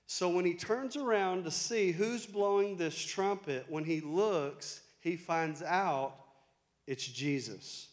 So 0.07 0.29
when 0.29 0.45
he 0.45 0.55
turns 0.55 0.97
around 0.97 1.45
to 1.45 1.51
see 1.51 1.93
who's 1.93 2.25
blowing 2.25 2.77
this 2.77 2.97
trumpet, 2.97 3.67
when 3.69 3.85
he 3.85 4.01
looks, 4.01 4.81
he 5.01 5.17
finds 5.17 5.63
out 5.63 6.15
it's 6.87 7.07
Jesus. 7.07 7.89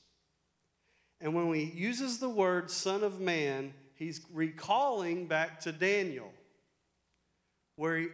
And 1.19 1.33
when 1.33 1.53
he 1.53 1.63
uses 1.63 2.19
the 2.19 2.29
word 2.29 2.69
Son 2.69 3.03
of 3.03 3.19
Man, 3.19 3.73
he's 3.95 4.21
recalling 4.31 5.25
back 5.25 5.59
to 5.61 5.71
Daniel 5.71 6.31
where 7.75 8.07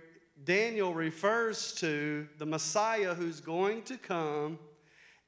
Daniel 0.44 0.94
refers 0.94 1.74
to 1.76 2.28
the 2.38 2.46
Messiah 2.46 3.14
who's 3.14 3.42
going 3.42 3.84
to 3.84 3.98
come 3.98 4.60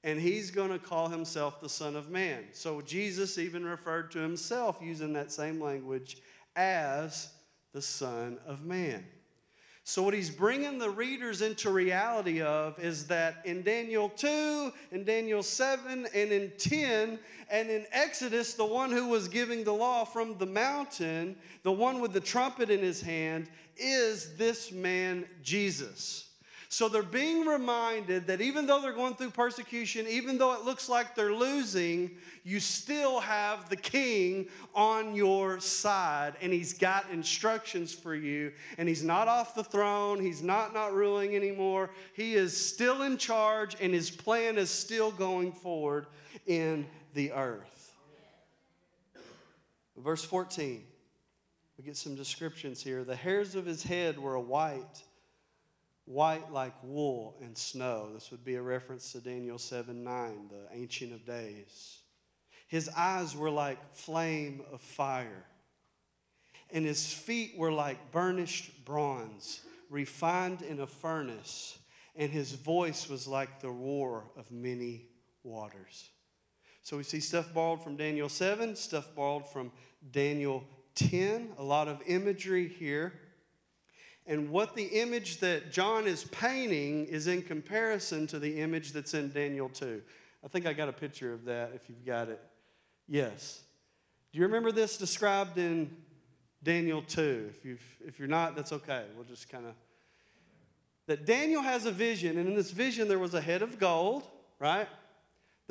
and 0.04 0.20
he's 0.20 0.50
going 0.50 0.72
to 0.72 0.80
call 0.80 1.10
himself 1.10 1.62
the 1.62 1.70
Son 1.70 1.96
of 1.96 2.10
Man. 2.10 2.46
So 2.54 2.82
Jesus 2.82 3.38
even 3.38 3.64
referred 3.64 4.12
to 4.12 4.20
himself 4.20 4.80
using 4.82 5.14
that 5.14 5.32
same 5.32 5.62
language 5.62 6.18
as 6.56 7.30
the 7.74 7.82
Son 7.82 8.40
of 8.46 8.66
Man. 8.66 9.06
So, 9.84 10.04
what 10.04 10.14
he's 10.14 10.30
bringing 10.30 10.78
the 10.78 10.92
readers 10.92 11.42
into 11.42 11.72
reality 11.72 12.40
of 12.40 12.78
is 12.80 13.08
that 13.08 13.42
in 13.46 13.64
Daniel 13.64 14.10
2, 14.10 14.72
in 14.92 15.04
Daniel 15.04 15.42
7, 15.42 16.08
and 16.14 16.32
in 16.32 16.52
10, 16.58 17.18
and 17.50 17.70
in 17.70 17.86
Exodus, 17.92 18.54
the 18.54 18.66
one 18.66 18.92
who 18.92 19.08
was 19.08 19.28
giving 19.28 19.64
the 19.64 19.74
law 19.74 20.06
from 20.06 20.38
the 20.38 20.46
mountain, 20.46 21.36
the 21.64 21.72
one 21.72 22.00
with 22.00 22.14
the 22.14 22.20
trumpet 22.20 22.70
in 22.70 22.80
his 22.80 23.02
hand, 23.02 23.50
is 23.78 24.36
this 24.38 24.72
man 24.72 25.26
Jesus. 25.44 26.28
So 26.72 26.88
they're 26.88 27.04
being 27.04 27.46
reminded 27.46 28.28
that 28.28 28.40
even 28.40 28.66
though 28.66 28.82
they're 28.82 28.94
going 28.94 29.16
through 29.16 29.32
persecution, 29.32 30.08
even 30.08 30.38
though 30.38 30.54
it 30.54 30.64
looks 30.64 30.88
like 30.88 31.16
they're 31.16 31.34
losing, 31.34 32.12
you 32.46 32.62
still 32.62 33.20
have 33.20 33.68
the 33.68 33.76
king 33.76 34.48
on 34.74 35.14
your 35.14 35.60
side 35.60 36.36
and 36.42 36.54
he's 36.54 36.72
got 36.72 37.10
instructions 37.12 37.94
for 37.94 38.16
you 38.16 38.54
and 38.78 38.88
he's 38.88 39.04
not 39.04 39.28
off 39.28 39.54
the 39.54 39.66
throne, 39.66 40.22
he's 40.22 40.42
not 40.42 40.74
not 40.74 40.94
ruling 40.94 41.36
anymore. 41.36 41.90
He 42.14 42.36
is 42.36 42.56
still 42.56 43.02
in 43.02 43.18
charge 43.18 43.76
and 43.82 43.94
his 43.94 44.10
plan 44.10 44.58
is 44.58 44.70
still 44.70 45.12
going 45.12 45.52
forward 45.52 46.08
in 46.48 46.88
the 47.14 47.34
earth. 47.34 47.92
Verse 49.98 50.24
14. 50.24 50.84
We 51.82 51.86
get 51.88 51.98
some 51.98 52.14
descriptions 52.14 52.84
here. 52.84 53.04
The 53.04 53.16
hairs 53.16 53.56
of 53.56 53.66
his 53.66 53.82
head 53.82 54.20
were 54.20 54.38
white 54.38 55.02
white 56.06 56.52
like 56.52 56.76
wool 56.84 57.40
and 57.42 57.58
snow. 57.58 58.12
This 58.14 58.30
would 58.30 58.46
be 58.46 58.54
a 58.54 58.62
reference 58.62 59.12
to 59.14 59.20
Daniel 59.20 59.58
7 59.58 60.04
9, 60.04 60.52
the 60.52 60.78
Ancient 60.78 61.12
of 61.12 61.26
Days. 61.26 62.02
His 62.68 62.88
eyes 62.96 63.36
were 63.36 63.50
like 63.50 63.96
flame 63.96 64.62
of 64.72 64.80
fire, 64.80 65.44
and 66.70 66.86
his 66.86 67.12
feet 67.12 67.58
were 67.58 67.72
like 67.72 68.12
burnished 68.12 68.86
bronze, 68.86 69.62
refined 69.90 70.62
in 70.62 70.82
a 70.82 70.88
furnace, 70.88 71.80
and 72.16 72.30
his 72.30 72.52
voice 72.52 73.10
was 73.10 73.28
like 73.28 73.60
the 73.60 73.72
roar 73.72 74.26
of 74.38 74.52
many 74.52 75.08
waters. 75.44 76.12
So 76.84 76.98
we 76.98 77.04
see 77.04 77.22
stuff 77.22 77.52
borrowed 77.52 77.84
from 77.84 77.96
Daniel 77.96 78.30
7, 78.30 78.76
stuff 78.76 79.16
borrowed 79.16 79.50
from 79.50 79.72
Daniel 80.12 80.64
10, 80.96 81.54
a 81.58 81.64
lot 81.64 81.88
of 81.88 82.02
imagery 82.06 82.68
here. 82.68 83.14
And 84.28 84.50
what 84.50 84.76
the 84.76 84.86
image 84.86 85.40
that 85.40 85.72
John 85.72 86.08
is 86.08 86.26
painting 86.26 87.06
is 87.06 87.28
in 87.28 87.42
comparison 87.42 88.28
to 88.28 88.40
the 88.40 88.60
image 88.60 88.94
that's 88.94 89.14
in 89.14 89.32
Daniel 89.32 89.70
2. 89.70 90.02
I 90.44 90.48
think 90.48 90.66
I 90.66 90.74
got 90.74 90.90
a 90.90 90.94
picture 90.94 91.34
of 91.34 91.46
that 91.46 91.72
if 91.76 91.90
you've 91.90 92.06
got 92.06 92.30
it. 92.30 92.42
Yes. 93.08 93.62
Do 94.32 94.40
you 94.40 94.46
remember 94.46 94.72
this 94.72 94.98
described 94.98 95.58
in 95.58 95.96
Daniel 96.64 97.02
2? 97.02 97.50
If, 97.50 97.66
you've, 97.66 97.84
if 98.06 98.20
you're 98.20 98.28
not, 98.28 98.56
that's 98.56 98.72
okay. 98.72 99.06
We'll 99.16 99.26
just 99.26 99.50
kind 99.50 99.66
of. 99.66 99.74
That 101.08 101.26
Daniel 101.26 101.62
has 101.62 101.86
a 101.86 101.92
vision, 101.92 102.38
and 102.38 102.48
in 102.48 102.56
this 102.56 102.72
vision, 102.72 103.08
there 103.08 103.20
was 103.20 103.34
a 103.34 103.42
head 103.42 103.62
of 103.62 103.80
gold, 103.80 104.24
right? 104.60 104.88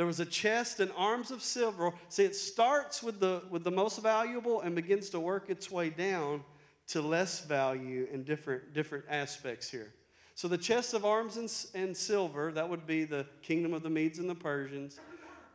There 0.00 0.06
was 0.06 0.18
a 0.18 0.24
chest 0.24 0.80
and 0.80 0.90
arms 0.96 1.30
of 1.30 1.42
silver. 1.42 1.92
See, 2.08 2.24
it 2.24 2.34
starts 2.34 3.02
with 3.02 3.20
the, 3.20 3.42
with 3.50 3.64
the 3.64 3.70
most 3.70 4.02
valuable 4.02 4.62
and 4.62 4.74
begins 4.74 5.10
to 5.10 5.20
work 5.20 5.50
its 5.50 5.70
way 5.70 5.90
down 5.90 6.42
to 6.86 7.02
less 7.02 7.44
value 7.44 8.08
in 8.10 8.24
different, 8.24 8.72
different 8.72 9.04
aspects 9.10 9.70
here. 9.70 9.92
So 10.36 10.48
the 10.48 10.56
chests 10.56 10.94
of 10.94 11.04
arms 11.04 11.36
and, 11.36 11.52
and 11.74 11.94
silver, 11.94 12.50
that 12.50 12.66
would 12.66 12.86
be 12.86 13.04
the 13.04 13.26
kingdom 13.42 13.74
of 13.74 13.82
the 13.82 13.90
Medes 13.90 14.18
and 14.18 14.30
the 14.30 14.34
Persians. 14.34 14.98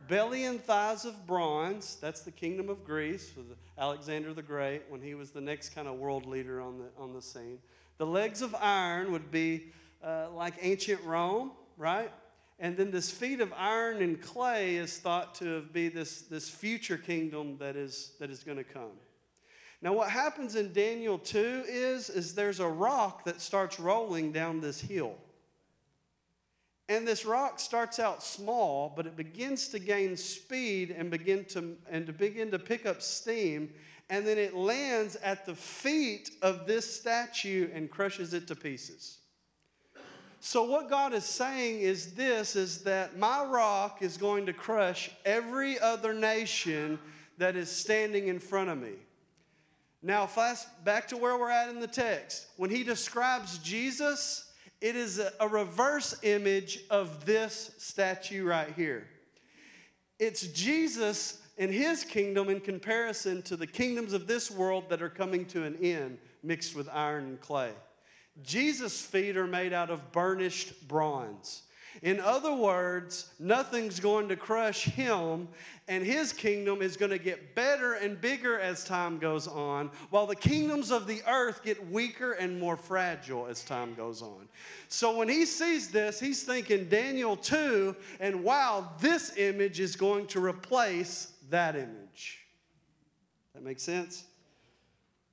Belly 0.06 0.44
and 0.44 0.62
thighs 0.62 1.04
of 1.04 1.26
bronze, 1.26 1.98
that's 2.00 2.20
the 2.20 2.30
kingdom 2.30 2.68
of 2.68 2.84
Greece 2.84 3.32
with 3.36 3.46
Alexander 3.76 4.32
the 4.32 4.42
Great 4.42 4.82
when 4.88 5.02
he 5.02 5.16
was 5.16 5.32
the 5.32 5.40
next 5.40 5.70
kind 5.70 5.88
of 5.88 5.96
world 5.96 6.24
leader 6.24 6.60
on 6.60 6.78
the, 6.78 7.02
on 7.02 7.14
the 7.14 7.20
scene. 7.20 7.58
The 7.98 8.06
legs 8.06 8.42
of 8.42 8.54
iron 8.54 9.10
would 9.10 9.32
be 9.32 9.72
uh, 10.04 10.28
like 10.30 10.54
ancient 10.60 11.02
Rome, 11.02 11.50
right? 11.76 12.12
And 12.58 12.76
then 12.76 12.90
this 12.90 13.10
feet 13.10 13.40
of 13.40 13.52
iron 13.54 14.00
and 14.00 14.20
clay 14.20 14.76
is 14.76 14.98
thought 14.98 15.34
to 15.36 15.62
be 15.72 15.88
this, 15.88 16.22
this 16.22 16.48
future 16.48 16.96
kingdom 16.96 17.58
that 17.58 17.76
is, 17.76 18.12
that 18.18 18.30
is 18.30 18.42
going 18.42 18.56
to 18.56 18.64
come. 18.64 18.92
Now, 19.82 19.92
what 19.92 20.08
happens 20.08 20.56
in 20.56 20.72
Daniel 20.72 21.18
2 21.18 21.64
is, 21.68 22.08
is 22.08 22.34
there's 22.34 22.60
a 22.60 22.68
rock 22.68 23.24
that 23.24 23.42
starts 23.42 23.78
rolling 23.78 24.32
down 24.32 24.60
this 24.60 24.80
hill. 24.80 25.16
And 26.88 27.06
this 27.06 27.26
rock 27.26 27.58
starts 27.58 27.98
out 27.98 28.22
small, 28.22 28.92
but 28.96 29.06
it 29.06 29.16
begins 29.16 29.68
to 29.68 29.78
gain 29.78 30.16
speed 30.16 30.94
and 30.96 31.10
begin 31.10 31.44
to 31.46 31.76
and 31.90 32.06
to 32.06 32.12
begin 32.12 32.50
to 32.52 32.58
pick 32.60 32.86
up 32.86 33.02
steam, 33.02 33.70
and 34.08 34.24
then 34.24 34.38
it 34.38 34.54
lands 34.54 35.16
at 35.16 35.44
the 35.44 35.54
feet 35.54 36.30
of 36.42 36.66
this 36.66 36.98
statue 37.00 37.68
and 37.74 37.90
crushes 37.90 38.34
it 38.34 38.46
to 38.46 38.54
pieces. 38.54 39.18
So 40.46 40.62
what 40.62 40.88
God 40.88 41.12
is 41.12 41.24
saying 41.24 41.80
is 41.80 42.12
this 42.12 42.54
is 42.54 42.84
that 42.84 43.18
my 43.18 43.42
rock 43.42 43.98
is 44.00 44.16
going 44.16 44.46
to 44.46 44.52
crush 44.52 45.10
every 45.24 45.76
other 45.80 46.14
nation 46.14 47.00
that 47.38 47.56
is 47.56 47.68
standing 47.68 48.28
in 48.28 48.38
front 48.38 48.70
of 48.70 48.78
me. 48.78 48.92
Now, 50.04 50.24
fast 50.26 50.68
back 50.84 51.08
to 51.08 51.16
where 51.16 51.36
we're 51.36 51.50
at 51.50 51.68
in 51.68 51.80
the 51.80 51.88
text. 51.88 52.46
When 52.58 52.70
he 52.70 52.84
describes 52.84 53.58
Jesus, 53.58 54.48
it 54.80 54.94
is 54.94 55.18
a, 55.18 55.32
a 55.40 55.48
reverse 55.48 56.14
image 56.22 56.78
of 56.90 57.26
this 57.26 57.72
statue 57.78 58.44
right 58.44 58.72
here. 58.76 59.08
It's 60.20 60.46
Jesus 60.46 61.42
and 61.58 61.72
his 61.72 62.04
kingdom 62.04 62.50
in 62.50 62.60
comparison 62.60 63.42
to 63.42 63.56
the 63.56 63.66
kingdoms 63.66 64.12
of 64.12 64.28
this 64.28 64.48
world 64.48 64.90
that 64.90 65.02
are 65.02 65.10
coming 65.10 65.44
to 65.46 65.64
an 65.64 65.76
end, 65.82 66.18
mixed 66.44 66.76
with 66.76 66.88
iron 66.92 67.24
and 67.24 67.40
clay. 67.40 67.72
Jesus' 68.42 69.00
feet 69.04 69.36
are 69.36 69.46
made 69.46 69.72
out 69.72 69.90
of 69.90 70.12
burnished 70.12 70.88
bronze. 70.88 71.62
In 72.02 72.20
other 72.20 72.54
words, 72.54 73.32
nothing's 73.38 74.00
going 74.00 74.28
to 74.28 74.36
crush 74.36 74.84
him, 74.84 75.48
and 75.88 76.04
his 76.04 76.32
kingdom 76.32 76.82
is 76.82 76.96
going 76.96 77.10
to 77.10 77.18
get 77.18 77.54
better 77.54 77.94
and 77.94 78.20
bigger 78.20 78.60
as 78.60 78.84
time 78.84 79.18
goes 79.18 79.48
on, 79.48 79.90
while 80.10 80.26
the 80.26 80.36
kingdoms 80.36 80.90
of 80.90 81.06
the 81.06 81.22
earth 81.26 81.64
get 81.64 81.90
weaker 81.90 82.32
and 82.32 82.60
more 82.60 82.76
fragile 82.76 83.46
as 83.46 83.64
time 83.64 83.94
goes 83.94 84.20
on. 84.20 84.48
So 84.88 85.16
when 85.16 85.28
he 85.28 85.46
sees 85.46 85.88
this, 85.88 86.20
he's 86.20 86.42
thinking 86.42 86.88
Daniel 86.88 87.36
2, 87.36 87.96
and 88.20 88.44
wow, 88.44 88.90
this 89.00 89.36
image 89.38 89.80
is 89.80 89.96
going 89.96 90.26
to 90.28 90.44
replace 90.44 91.32
that 91.48 91.76
image. 91.76 92.40
That 93.54 93.62
makes 93.62 93.82
sense? 93.82 94.24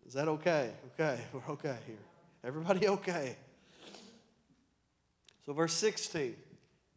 Is 0.07 0.13
that 0.13 0.29
okay? 0.29 0.71
Okay, 0.93 1.19
we're 1.33 1.53
okay 1.53 1.75
here. 1.85 1.97
Everybody 2.43 2.87
okay? 2.89 3.35
So, 5.45 5.53
verse 5.53 5.73
16 5.73 6.35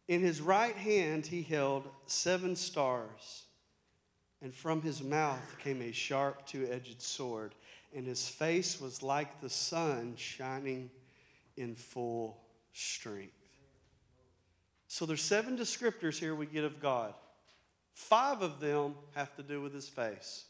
In 0.07 0.21
his 0.21 0.41
right 0.41 0.75
hand 0.75 1.25
he 1.25 1.41
held 1.41 1.87
seven 2.05 2.55
stars, 2.55 3.43
and 4.41 4.53
from 4.53 4.81
his 4.81 5.01
mouth 5.01 5.57
came 5.59 5.81
a 5.81 5.91
sharp 5.91 6.45
two 6.45 6.67
edged 6.69 7.01
sword, 7.01 7.55
and 7.95 8.05
his 8.05 8.27
face 8.27 8.79
was 8.79 9.01
like 9.01 9.41
the 9.41 9.49
sun 9.49 10.13
shining 10.17 10.89
in 11.55 11.75
full 11.75 12.37
strength. 12.73 13.33
So, 14.89 15.05
there's 15.05 15.21
seven 15.21 15.57
descriptors 15.57 16.17
here 16.17 16.35
we 16.35 16.45
get 16.45 16.63
of 16.63 16.81
God. 16.81 17.13
Five 17.93 18.41
of 18.41 18.59
them 18.59 18.93
have 19.15 19.35
to 19.37 19.43
do 19.43 19.61
with 19.61 19.73
his 19.73 19.89
face. 19.89 20.45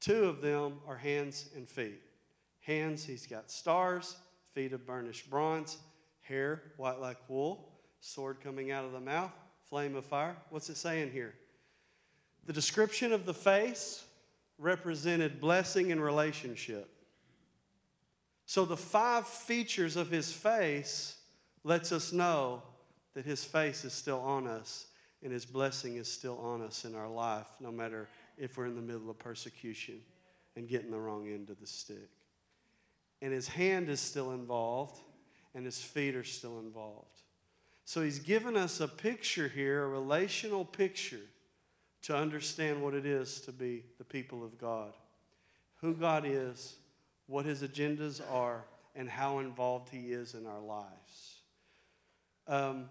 Two 0.00 0.24
of 0.24 0.42
them 0.42 0.80
are 0.86 0.96
hands 0.96 1.48
and 1.54 1.68
feet. 1.68 2.03
Hands, 2.64 3.02
he's 3.02 3.26
got 3.26 3.50
stars, 3.50 4.16
feet 4.52 4.72
of 4.72 4.86
burnished 4.86 5.28
bronze, 5.28 5.78
hair 6.22 6.62
white 6.76 7.00
like 7.00 7.18
wool, 7.28 7.72
sword 8.00 8.40
coming 8.42 8.70
out 8.70 8.84
of 8.84 8.92
the 8.92 9.00
mouth, 9.00 9.32
flame 9.68 9.94
of 9.96 10.04
fire. 10.04 10.36
What's 10.50 10.70
it 10.70 10.76
saying 10.76 11.12
here? 11.12 11.34
The 12.46 12.52
description 12.52 13.12
of 13.12 13.26
the 13.26 13.34
face 13.34 14.04
represented 14.58 15.40
blessing 15.40 15.92
and 15.92 16.02
relationship. 16.02 16.88
So 18.46 18.64
the 18.64 18.76
five 18.76 19.26
features 19.26 19.96
of 19.96 20.10
his 20.10 20.32
face 20.32 21.16
lets 21.64 21.92
us 21.92 22.12
know 22.12 22.62
that 23.14 23.24
his 23.24 23.44
face 23.44 23.84
is 23.84 23.92
still 23.92 24.20
on 24.20 24.46
us 24.46 24.86
and 25.22 25.32
his 25.32 25.46
blessing 25.46 25.96
is 25.96 26.10
still 26.10 26.38
on 26.38 26.60
us 26.60 26.84
in 26.84 26.94
our 26.94 27.08
life, 27.08 27.48
no 27.60 27.72
matter 27.72 28.08
if 28.36 28.56
we're 28.58 28.66
in 28.66 28.76
the 28.76 28.82
middle 28.82 29.08
of 29.08 29.18
persecution 29.18 30.00
and 30.56 30.68
getting 30.68 30.90
the 30.90 31.00
wrong 31.00 31.28
end 31.28 31.48
of 31.48 31.58
the 31.60 31.66
stick. 31.66 32.10
And 33.24 33.32
his 33.32 33.48
hand 33.48 33.88
is 33.88 34.00
still 34.00 34.32
involved 34.32 35.00
and 35.54 35.64
his 35.64 35.80
feet 35.80 36.14
are 36.14 36.24
still 36.24 36.58
involved. 36.58 37.22
So 37.86 38.02
he's 38.02 38.18
given 38.18 38.54
us 38.54 38.80
a 38.80 38.86
picture 38.86 39.48
here, 39.48 39.82
a 39.82 39.88
relational 39.88 40.62
picture, 40.66 41.22
to 42.02 42.14
understand 42.14 42.82
what 42.82 42.92
it 42.92 43.06
is 43.06 43.40
to 43.40 43.52
be 43.52 43.84
the 43.96 44.04
people 44.04 44.44
of 44.44 44.58
God, 44.58 44.92
who 45.76 45.94
God 45.94 46.26
is, 46.26 46.76
what 47.26 47.46
his 47.46 47.62
agendas 47.62 48.20
are, 48.30 48.66
and 48.94 49.08
how 49.08 49.38
involved 49.38 49.88
he 49.88 50.12
is 50.12 50.34
in 50.34 50.46
our 50.46 50.60
lives. 50.60 51.38
Um, 52.46 52.90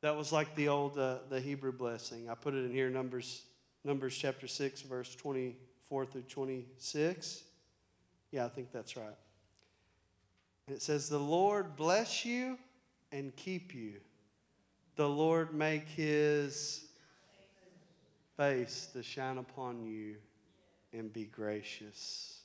that 0.00 0.16
was 0.16 0.32
like 0.32 0.56
the 0.56 0.66
old 0.66 0.98
uh, 0.98 1.18
the 1.28 1.40
Hebrew 1.40 1.70
blessing. 1.70 2.28
I 2.28 2.34
put 2.34 2.54
it 2.54 2.64
in 2.64 2.72
here, 2.72 2.90
Numbers 2.90 3.44
Numbers 3.84 4.18
chapter 4.18 4.48
six, 4.48 4.82
verse 4.82 5.14
twenty 5.14 5.56
four 5.88 6.04
through 6.04 6.22
twenty 6.22 6.66
six. 6.78 7.44
Yeah, 8.30 8.44
I 8.44 8.48
think 8.48 8.72
that's 8.72 8.96
right. 8.96 9.16
And 10.66 10.76
it 10.76 10.82
says, 10.82 11.08
The 11.08 11.18
Lord 11.18 11.76
bless 11.76 12.24
you 12.24 12.58
and 13.10 13.34
keep 13.36 13.74
you. 13.74 13.94
The 14.96 15.08
Lord 15.08 15.54
make 15.54 15.88
his 15.88 16.84
face 18.36 18.88
to 18.92 19.02
shine 19.02 19.38
upon 19.38 19.82
you 19.84 20.16
and 20.92 21.12
be 21.12 21.24
gracious. 21.24 22.40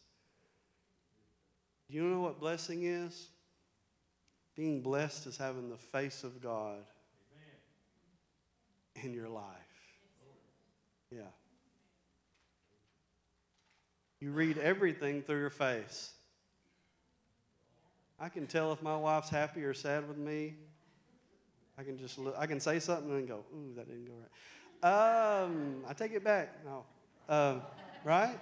Do 1.89 1.97
you 1.97 2.03
know 2.03 2.21
what 2.21 2.39
blessing 2.39 2.83
is? 2.83 3.27
Being 4.55 4.81
blessed 4.81 5.27
is 5.27 5.37
having 5.37 5.69
the 5.69 5.77
face 5.77 6.23
of 6.23 6.41
God 6.41 6.79
in 9.03 9.13
your 9.13 9.29
life. 9.29 9.43
Yeah. 11.11 11.21
You 14.23 14.31
read 14.31 14.57
everything 14.57 15.21
through 15.21 15.41
your 15.41 15.49
face. 15.49 16.13
I 18.17 18.29
can 18.29 18.47
tell 18.47 18.71
if 18.71 18.81
my 18.81 18.95
wife's 18.95 19.27
happy 19.27 19.65
or 19.65 19.73
sad 19.73 20.07
with 20.07 20.17
me. 20.17 20.53
I 21.77 21.83
can 21.83 21.97
just 21.97 22.17
look, 22.17 22.33
I 22.39 22.45
can 22.45 22.61
say 22.61 22.79
something 22.79 23.11
and 23.11 23.27
go, 23.27 23.43
ooh, 23.53 23.73
that 23.75 23.85
didn't 23.85 24.05
go 24.05 24.13
right. 24.13 25.41
Um, 25.43 25.83
I 25.85 25.91
take 25.91 26.13
it 26.13 26.23
back. 26.23 26.57
No. 26.63 26.85
Um, 27.27 27.63
right? 28.05 28.39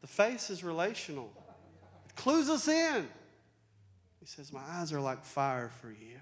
The 0.00 0.06
face 0.06 0.48
is 0.48 0.62
relational. 0.62 1.32
It 2.08 2.14
clues 2.14 2.48
us 2.48 2.68
in. 2.68 3.08
He 4.20 4.26
says, 4.26 4.52
My 4.52 4.62
eyes 4.64 4.92
are 4.92 5.00
like 5.00 5.24
fire 5.24 5.72
for 5.80 5.90
you. 5.90 6.20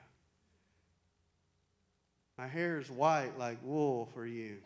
My 2.38 2.46
hair 2.46 2.78
is 2.78 2.90
white 2.90 3.38
like 3.38 3.58
wool 3.62 4.08
for 4.14 4.24
you. 4.24 4.60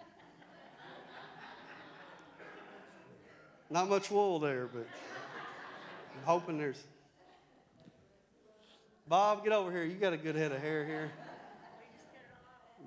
Not 3.69 3.89
much 3.89 4.11
wool 4.11 4.39
there, 4.39 4.67
but 4.67 4.87
I'm 6.15 6.25
hoping 6.25 6.59
there's 6.59 6.83
Bob, 9.09 9.45
get 9.45 9.53
over 9.53 9.71
here. 9.71 9.85
You 9.85 9.95
got 9.95 10.13
a 10.13 10.17
good 10.17 10.35
head 10.35 10.51
of 10.51 10.61
hair 10.61 10.85
here. 10.85 11.13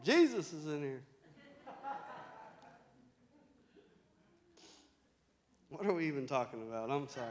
Jesus 0.04 0.52
is 0.52 0.66
in 0.66 0.82
here. 0.82 1.02
What 5.70 5.86
are 5.86 5.94
we 5.94 6.08
even 6.08 6.28
talking 6.28 6.62
about? 6.68 6.90
I'm 6.90 7.08
sorry. 7.08 7.28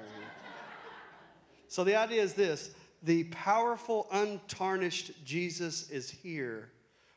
So 1.67 1.85
the 1.85 1.97
idea 1.97 2.23
is 2.23 2.33
this 2.35 2.71
the 3.03 3.25
powerful, 3.25 4.07
untarnished 4.11 5.25
Jesus 5.25 5.91
is 5.91 6.11
here 6.11 6.71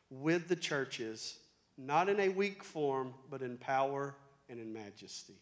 with 0.09 0.49
the 0.49 0.55
churches, 0.57 1.37
not 1.77 2.09
in 2.09 2.19
a 2.19 2.29
weak 2.29 2.63
form, 2.63 3.13
but 3.29 3.41
in 3.41 3.57
power 3.57 4.15
and 4.49 4.59
in 4.59 4.73
majesty. 4.73 5.35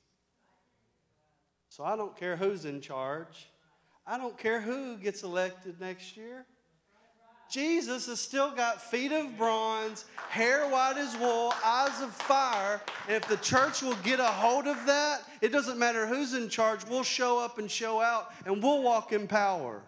So 1.69 1.83
I 1.83 1.95
don't 1.95 2.17
care 2.17 2.35
who's 2.35 2.65
in 2.65 2.81
charge. 2.81 3.47
I 4.05 4.17
don't 4.17 4.37
care 4.37 4.59
who 4.59 4.97
gets 4.97 5.23
elected 5.23 5.79
next 5.79 6.17
year. 6.17 6.45
Jesus 7.49 8.05
has 8.05 8.19
still 8.19 8.51
got 8.51 8.79
feet 8.79 9.11
of 9.11 9.35
bronze, 9.37 10.05
hair 10.29 10.69
white 10.69 10.97
as 10.97 11.17
wool, 11.17 11.51
eyes 11.65 11.99
of 12.01 12.11
fire. 12.11 12.79
And 13.07 13.15
if 13.15 13.27
the 13.27 13.37
church 13.37 13.81
will 13.81 13.95
get 14.03 14.19
a 14.19 14.25
hold 14.25 14.67
of 14.67 14.85
that, 14.85 15.21
it 15.41 15.51
doesn't 15.51 15.79
matter 15.79 16.05
who's 16.05 16.35
in 16.35 16.49
charge, 16.49 16.85
we'll 16.85 17.03
show 17.03 17.39
up 17.39 17.57
and 17.57 17.69
show 17.69 18.01
out 18.01 18.31
and 18.45 18.61
we'll 18.61 18.83
walk 18.83 19.13
in 19.13 19.27
power. 19.27 19.81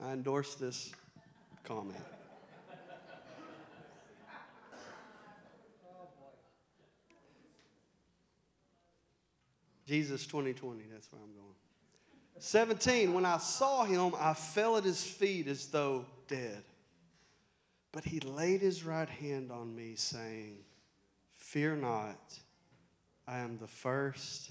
I 0.00 0.12
endorse 0.12 0.56
this 0.56 0.92
comment. 1.62 2.13
Jesus 9.86 10.26
2020, 10.26 10.84
that's 10.90 11.10
where 11.12 11.20
I'm 11.22 11.32
going. 11.34 11.44
17, 12.38 13.12
when 13.14 13.24
I 13.24 13.38
saw 13.38 13.84
him, 13.84 14.14
I 14.18 14.34
fell 14.34 14.76
at 14.76 14.84
his 14.84 15.02
feet 15.02 15.46
as 15.46 15.66
though 15.66 16.06
dead. 16.28 16.62
But 17.92 18.04
he 18.04 18.20
laid 18.20 18.60
his 18.60 18.84
right 18.84 19.08
hand 19.08 19.52
on 19.52 19.74
me, 19.74 19.94
saying, 19.94 20.56
Fear 21.36 21.76
not, 21.76 22.38
I 23.28 23.38
am 23.38 23.58
the 23.58 23.68
first 23.68 24.50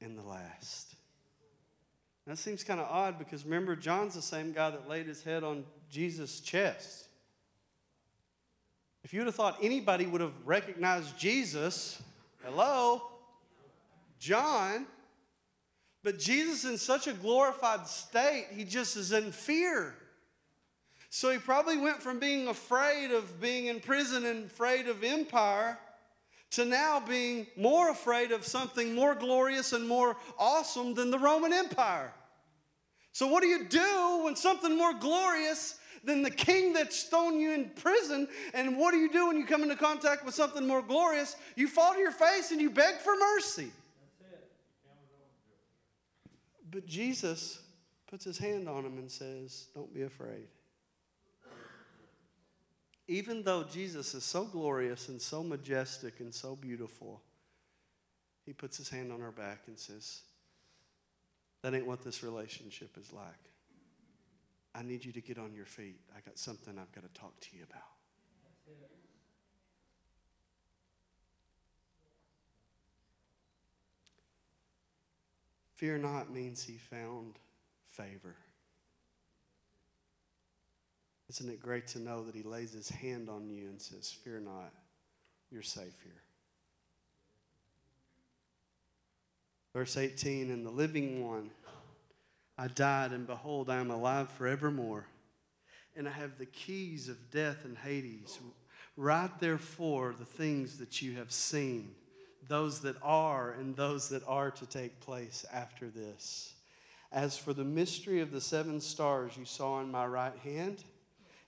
and 0.00 0.16
the 0.16 0.22
last. 0.22 0.94
That 2.26 2.38
seems 2.38 2.62
kind 2.62 2.80
of 2.80 2.86
odd 2.88 3.18
because 3.18 3.44
remember, 3.44 3.74
John's 3.74 4.14
the 4.14 4.22
same 4.22 4.52
guy 4.52 4.70
that 4.70 4.88
laid 4.88 5.06
his 5.06 5.22
head 5.22 5.42
on 5.42 5.64
Jesus' 5.90 6.40
chest. 6.40 7.08
If 9.02 9.12
you 9.12 9.20
would 9.20 9.26
have 9.26 9.34
thought 9.34 9.58
anybody 9.60 10.06
would 10.06 10.20
have 10.20 10.34
recognized 10.44 11.18
Jesus, 11.18 12.00
hello, 12.44 13.09
John, 14.20 14.86
but 16.04 16.18
Jesus, 16.18 16.64
in 16.64 16.78
such 16.78 17.06
a 17.06 17.12
glorified 17.12 17.86
state, 17.86 18.46
he 18.54 18.64
just 18.64 18.96
is 18.96 19.12
in 19.12 19.32
fear. 19.32 19.94
So 21.08 21.30
he 21.30 21.38
probably 21.38 21.78
went 21.78 22.02
from 22.02 22.20
being 22.20 22.46
afraid 22.46 23.10
of 23.10 23.40
being 23.40 23.66
in 23.66 23.80
prison 23.80 24.24
and 24.24 24.46
afraid 24.46 24.86
of 24.86 25.02
empire 25.02 25.78
to 26.52 26.64
now 26.64 27.00
being 27.00 27.46
more 27.56 27.90
afraid 27.90 28.30
of 28.30 28.46
something 28.46 28.94
more 28.94 29.14
glorious 29.14 29.72
and 29.72 29.88
more 29.88 30.16
awesome 30.38 30.94
than 30.94 31.10
the 31.10 31.18
Roman 31.18 31.52
Empire. 31.52 32.12
So, 33.12 33.26
what 33.26 33.42
do 33.42 33.48
you 33.48 33.64
do 33.64 34.22
when 34.24 34.36
something 34.36 34.76
more 34.76 34.94
glorious 34.94 35.76
than 36.04 36.22
the 36.22 36.30
king 36.30 36.72
that's 36.72 37.04
thrown 37.04 37.40
you 37.40 37.52
in 37.52 37.70
prison? 37.70 38.28
And 38.54 38.76
what 38.78 38.92
do 38.92 38.98
you 38.98 39.12
do 39.12 39.28
when 39.28 39.36
you 39.36 39.46
come 39.46 39.62
into 39.62 39.76
contact 39.76 40.24
with 40.24 40.34
something 40.34 40.66
more 40.66 40.82
glorious? 40.82 41.36
You 41.56 41.68
fall 41.68 41.94
to 41.94 42.00
your 42.00 42.12
face 42.12 42.50
and 42.50 42.60
you 42.60 42.70
beg 42.70 42.96
for 42.96 43.14
mercy. 43.16 43.70
But 46.70 46.86
Jesus 46.86 47.60
puts 48.08 48.24
his 48.24 48.38
hand 48.38 48.68
on 48.68 48.84
him 48.84 48.98
and 48.98 49.10
says, 49.10 49.66
Don't 49.74 49.92
be 49.92 50.02
afraid. 50.02 50.48
Even 53.08 53.42
though 53.42 53.64
Jesus 53.64 54.14
is 54.14 54.22
so 54.22 54.44
glorious 54.44 55.08
and 55.08 55.20
so 55.20 55.42
majestic 55.42 56.20
and 56.20 56.32
so 56.32 56.54
beautiful, 56.54 57.22
he 58.46 58.52
puts 58.52 58.76
his 58.76 58.88
hand 58.88 59.12
on 59.12 59.20
her 59.20 59.32
back 59.32 59.62
and 59.66 59.78
says, 59.78 60.22
That 61.62 61.74
ain't 61.74 61.86
what 61.86 62.04
this 62.04 62.22
relationship 62.22 62.96
is 62.96 63.12
like. 63.12 63.50
I 64.74 64.82
need 64.82 65.04
you 65.04 65.12
to 65.12 65.20
get 65.20 65.38
on 65.38 65.52
your 65.54 65.66
feet. 65.66 66.00
I 66.16 66.20
got 66.20 66.38
something 66.38 66.78
I've 66.78 66.92
got 66.92 67.02
to 67.02 67.20
talk 67.20 67.38
to 67.40 67.56
you 67.56 67.64
about. 67.68 67.82
Fear 75.80 75.96
not 75.96 76.30
means 76.30 76.62
he 76.62 76.76
found 76.76 77.38
favor. 77.88 78.36
Isn't 81.30 81.48
it 81.48 81.58
great 81.58 81.86
to 81.88 81.98
know 81.98 82.22
that 82.24 82.34
he 82.34 82.42
lays 82.42 82.74
his 82.74 82.90
hand 82.90 83.30
on 83.30 83.48
you 83.48 83.66
and 83.68 83.80
says, 83.80 84.12
Fear 84.22 84.40
not, 84.40 84.74
you're 85.50 85.62
safe 85.62 85.96
here? 86.04 86.22
Verse 89.72 89.96
18 89.96 90.50
And 90.50 90.66
the 90.66 90.70
living 90.70 91.26
one, 91.26 91.48
I 92.58 92.68
died, 92.68 93.12
and 93.12 93.26
behold, 93.26 93.70
I 93.70 93.76
am 93.76 93.90
alive 93.90 94.28
forevermore. 94.32 95.06
And 95.96 96.06
I 96.06 96.12
have 96.12 96.36
the 96.36 96.44
keys 96.44 97.08
of 97.08 97.30
death 97.30 97.64
and 97.64 97.78
Hades. 97.78 98.38
Write 98.98 99.40
therefore 99.40 100.14
the 100.18 100.26
things 100.26 100.76
that 100.76 101.00
you 101.00 101.16
have 101.16 101.32
seen, 101.32 101.94
those 102.50 102.80
that 102.80 102.96
are, 103.00 103.52
and 103.52 103.76
those 103.76 104.08
that 104.08 104.24
are 104.26 104.50
to 104.50 104.66
take 104.66 104.98
place 104.98 105.46
after 105.52 105.88
this. 105.88 106.52
As 107.12 107.38
for 107.38 107.52
the 107.52 107.64
mystery 107.64 108.20
of 108.20 108.32
the 108.32 108.40
seven 108.40 108.80
stars 108.80 109.36
you 109.38 109.44
saw 109.44 109.80
in 109.80 109.88
my 109.88 110.04
right 110.04 110.36
hand, 110.42 110.82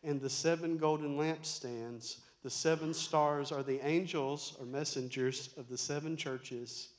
and 0.05 0.21
the 0.21 0.31
seven 0.31 0.79
golden 0.79 1.19
lampstands, 1.19 2.19
the 2.45 2.51
seven 2.51 2.95
stars 2.95 3.51
are 3.51 3.65
the 3.65 3.85
angels 3.85 4.57
or 4.61 4.65
messengers 4.65 5.51
of 5.57 5.69
the 5.69 5.77
seven 5.77 6.17
churches, 6.17 6.91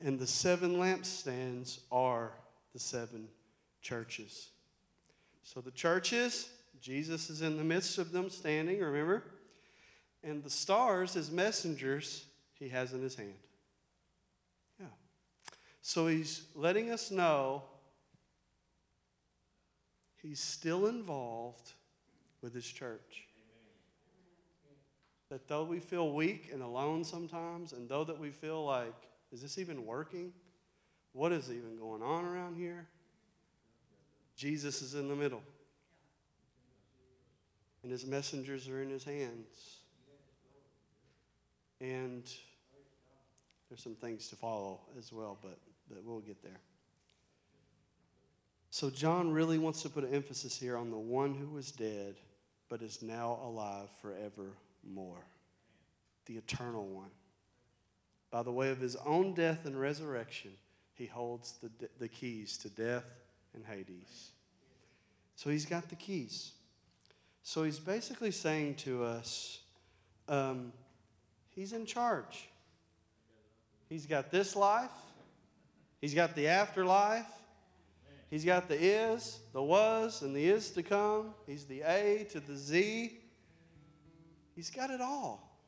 and 0.00 0.20
the 0.20 0.28
seven 0.28 0.76
lampstands 0.76 1.80
are 1.90 2.30
the 2.72 2.78
seven 2.78 3.26
churches. 3.82 4.50
So 5.42 5.60
the 5.60 5.72
churches, 5.72 6.50
Jesus 6.80 7.30
is 7.30 7.42
in 7.42 7.56
the 7.56 7.64
midst 7.64 7.98
of 7.98 8.12
them 8.12 8.30
standing, 8.30 8.78
remember? 8.78 9.24
And 10.22 10.44
the 10.44 10.50
stars, 10.50 11.16
as 11.16 11.32
messengers, 11.32 12.26
he 12.60 12.68
has 12.68 12.92
in 12.92 13.02
his 13.02 13.16
hand. 13.16 13.34
Yeah. 14.78 14.86
So 15.80 16.06
he's 16.06 16.42
letting 16.54 16.90
us 16.90 17.10
know 17.10 17.64
he's 20.22 20.40
still 20.40 20.86
involved 20.86 21.72
with 22.42 22.54
his 22.54 22.66
church. 22.66 23.26
That 25.30 25.48
though 25.48 25.64
we 25.64 25.80
feel 25.80 26.12
weak 26.12 26.50
and 26.52 26.62
alone 26.62 27.02
sometimes, 27.04 27.72
and 27.72 27.88
though 27.88 28.04
that 28.04 28.18
we 28.18 28.30
feel 28.30 28.64
like, 28.64 28.94
is 29.32 29.40
this 29.40 29.58
even 29.58 29.86
working? 29.86 30.32
What 31.12 31.32
is 31.32 31.50
even 31.50 31.76
going 31.78 32.02
on 32.02 32.24
around 32.24 32.56
here? 32.56 32.86
Jesus 34.36 34.82
is 34.82 34.94
in 34.94 35.08
the 35.08 35.14
middle. 35.14 35.42
And 37.82 37.90
his 37.90 38.04
messengers 38.04 38.68
are 38.68 38.82
in 38.82 38.90
his 38.90 39.04
hands. 39.04 39.78
And 41.80 42.24
there's 43.70 43.82
some 43.82 43.94
things 43.94 44.28
to 44.28 44.36
follow 44.36 44.80
as 44.98 45.12
well, 45.12 45.38
but, 45.40 45.58
but 45.88 46.04
we'll 46.04 46.20
get 46.20 46.42
there. 46.42 46.60
So, 48.72 48.90
John 48.90 49.32
really 49.32 49.58
wants 49.58 49.82
to 49.82 49.88
put 49.88 50.04
an 50.04 50.12
emphasis 50.12 50.58
here 50.58 50.76
on 50.76 50.90
the 50.90 50.98
one 50.98 51.34
who 51.34 51.48
was 51.48 51.72
dead 51.72 52.16
but 52.70 52.80
is 52.80 53.02
now 53.02 53.38
alive 53.42 53.88
forevermore, 54.00 55.26
the 56.26 56.36
eternal 56.36 56.86
one. 56.86 57.10
By 58.30 58.44
the 58.44 58.52
way 58.52 58.70
of 58.70 58.78
his 58.78 58.96
own 59.04 59.34
death 59.34 59.66
and 59.66 59.78
resurrection, 59.78 60.52
he 60.94 61.06
holds 61.06 61.58
the, 61.60 61.88
the 61.98 62.08
keys 62.08 62.56
to 62.58 62.70
death 62.70 63.04
and 63.54 63.64
Hades. 63.66 64.30
So 65.34 65.50
he's 65.50 65.66
got 65.66 65.88
the 65.88 65.96
keys. 65.96 66.52
So 67.42 67.64
he's 67.64 67.80
basically 67.80 68.30
saying 68.30 68.76
to 68.76 69.02
us, 69.02 69.58
um, 70.28 70.72
he's 71.48 71.72
in 71.72 71.86
charge. 71.86 72.49
He's 73.90 74.06
got 74.06 74.30
this 74.30 74.56
life, 74.56 74.88
he's 76.00 76.14
got 76.14 76.34
the 76.34 76.48
afterlife, 76.48 77.26
He's 78.30 78.44
got 78.44 78.68
the 78.68 78.80
is, 78.80 79.40
the 79.52 79.62
was, 79.62 80.22
and 80.22 80.34
the 80.34 80.46
is 80.46 80.70
to 80.70 80.84
come. 80.84 81.34
He's 81.46 81.64
the 81.64 81.82
A 81.82 82.28
to 82.30 82.38
the 82.38 82.56
Z. 82.56 83.18
He's 84.54 84.70
got 84.70 84.90
it 84.90 85.00
all. 85.00 85.58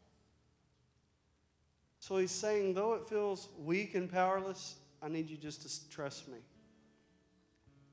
So 1.99 2.19
he's 2.19 2.31
saying, 2.31 2.75
though 2.75 2.95
it 2.95 3.07
feels 3.07 3.49
weak 3.59 3.97
and 3.97 4.11
powerless, 4.11 4.77
I 5.03 5.09
need 5.09 5.29
you 5.29 5.37
just 5.37 5.63
to 5.63 5.91
trust 5.91 6.29
me. 6.29 6.39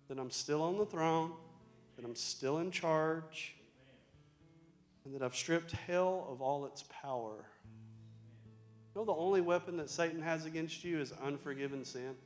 That 0.07 0.19
I'm 0.19 0.29
still 0.29 0.61
on 0.61 0.77
the 0.77 0.85
throne, 0.85 1.31
that 1.95 2.05
I'm 2.05 2.15
still 2.15 2.59
in 2.59 2.69
charge, 2.69 3.55
and 5.03 5.15
that 5.15 5.23
I've 5.23 5.35
stripped 5.35 5.71
hell 5.71 6.27
of 6.31 6.41
all 6.43 6.65
its 6.65 6.83
power. 7.01 7.45
Know, 8.99 9.05
the 9.05 9.13
only 9.13 9.39
weapon 9.39 9.77
that 9.77 9.89
Satan 9.89 10.21
has 10.21 10.45
against 10.45 10.83
you 10.83 10.99
is 10.99 11.13
unforgiven 11.23 11.85
sin. 11.85 12.17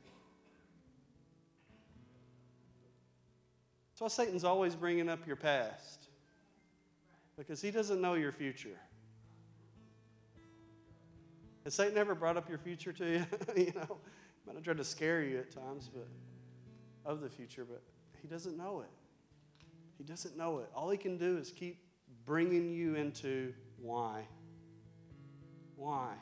That's 3.92 4.00
why 4.00 4.08
Satan's 4.08 4.42
always 4.42 4.74
bringing 4.74 5.08
up 5.08 5.24
your 5.24 5.36
past, 5.36 6.08
because 7.38 7.62
he 7.62 7.70
doesn't 7.70 8.00
know 8.00 8.14
your 8.14 8.32
future. 8.32 8.76
Has 11.62 11.74
Satan 11.74 11.96
ever 11.96 12.12
brought 12.12 12.36
up 12.36 12.48
your 12.48 12.58
future 12.58 12.92
to 12.92 13.08
you? 13.08 13.26
you 13.56 13.72
know, 13.76 13.98
might 14.44 14.56
have 14.56 14.64
tried 14.64 14.78
to 14.78 14.84
scare 14.84 15.22
you 15.22 15.38
at 15.38 15.52
times, 15.52 15.88
but 15.94 16.08
of 17.08 17.20
the 17.20 17.28
future, 17.28 17.64
but 17.64 17.82
he 18.20 18.26
doesn't 18.26 18.56
know 18.56 18.80
it. 18.80 18.90
He 19.96 20.02
doesn't 20.02 20.36
know 20.36 20.58
it. 20.58 20.68
All 20.74 20.90
he 20.90 20.98
can 20.98 21.18
do 21.18 21.38
is 21.38 21.52
keep 21.52 21.84
bringing 22.26 22.72
you 22.72 22.96
into 22.96 23.54
why. 23.80 24.26
Why? 25.76 26.14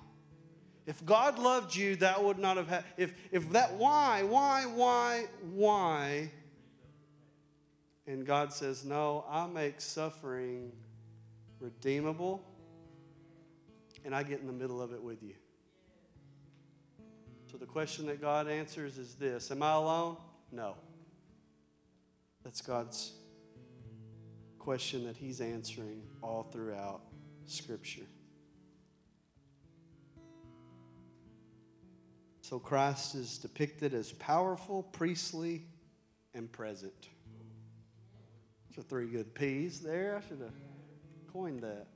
If 0.86 1.04
God 1.04 1.38
loved 1.38 1.74
you, 1.76 1.96
that 1.96 2.22
would 2.22 2.38
not 2.38 2.56
have 2.56 2.68
had. 2.68 2.84
If 2.96 3.14
if 3.30 3.50
that 3.50 3.74
why, 3.74 4.24
why, 4.24 4.64
why, 4.64 5.26
why 5.52 6.30
and 8.06 8.26
God 8.26 8.52
says, 8.52 8.84
No, 8.84 9.24
I 9.28 9.46
make 9.46 9.80
suffering 9.80 10.72
redeemable, 11.60 12.42
and 14.04 14.14
I 14.14 14.22
get 14.22 14.40
in 14.40 14.46
the 14.46 14.52
middle 14.52 14.82
of 14.82 14.92
it 14.92 15.02
with 15.02 15.22
you. 15.22 15.34
So 17.50 17.58
the 17.58 17.66
question 17.66 18.06
that 18.06 18.20
God 18.20 18.48
answers 18.48 18.98
is 18.98 19.14
this 19.14 19.50
Am 19.50 19.62
I 19.62 19.72
alone? 19.72 20.16
No. 20.50 20.76
That's 22.42 22.60
God's 22.60 23.12
question 24.58 25.06
that 25.06 25.16
He's 25.16 25.40
answering 25.40 26.02
all 26.22 26.48
throughout 26.52 27.02
Scripture. 27.46 28.06
So 32.52 32.58
Christ 32.58 33.14
is 33.14 33.38
depicted 33.38 33.94
as 33.94 34.12
powerful, 34.12 34.82
priestly, 34.82 35.64
and 36.34 36.52
present. 36.52 37.08
Are 38.76 38.82
three 38.82 39.06
good 39.06 39.34
P's 39.34 39.80
there. 39.80 40.20
I 40.22 40.28
should 40.28 40.40
have 40.40 40.52
coined 41.32 41.62
that. 41.62 41.86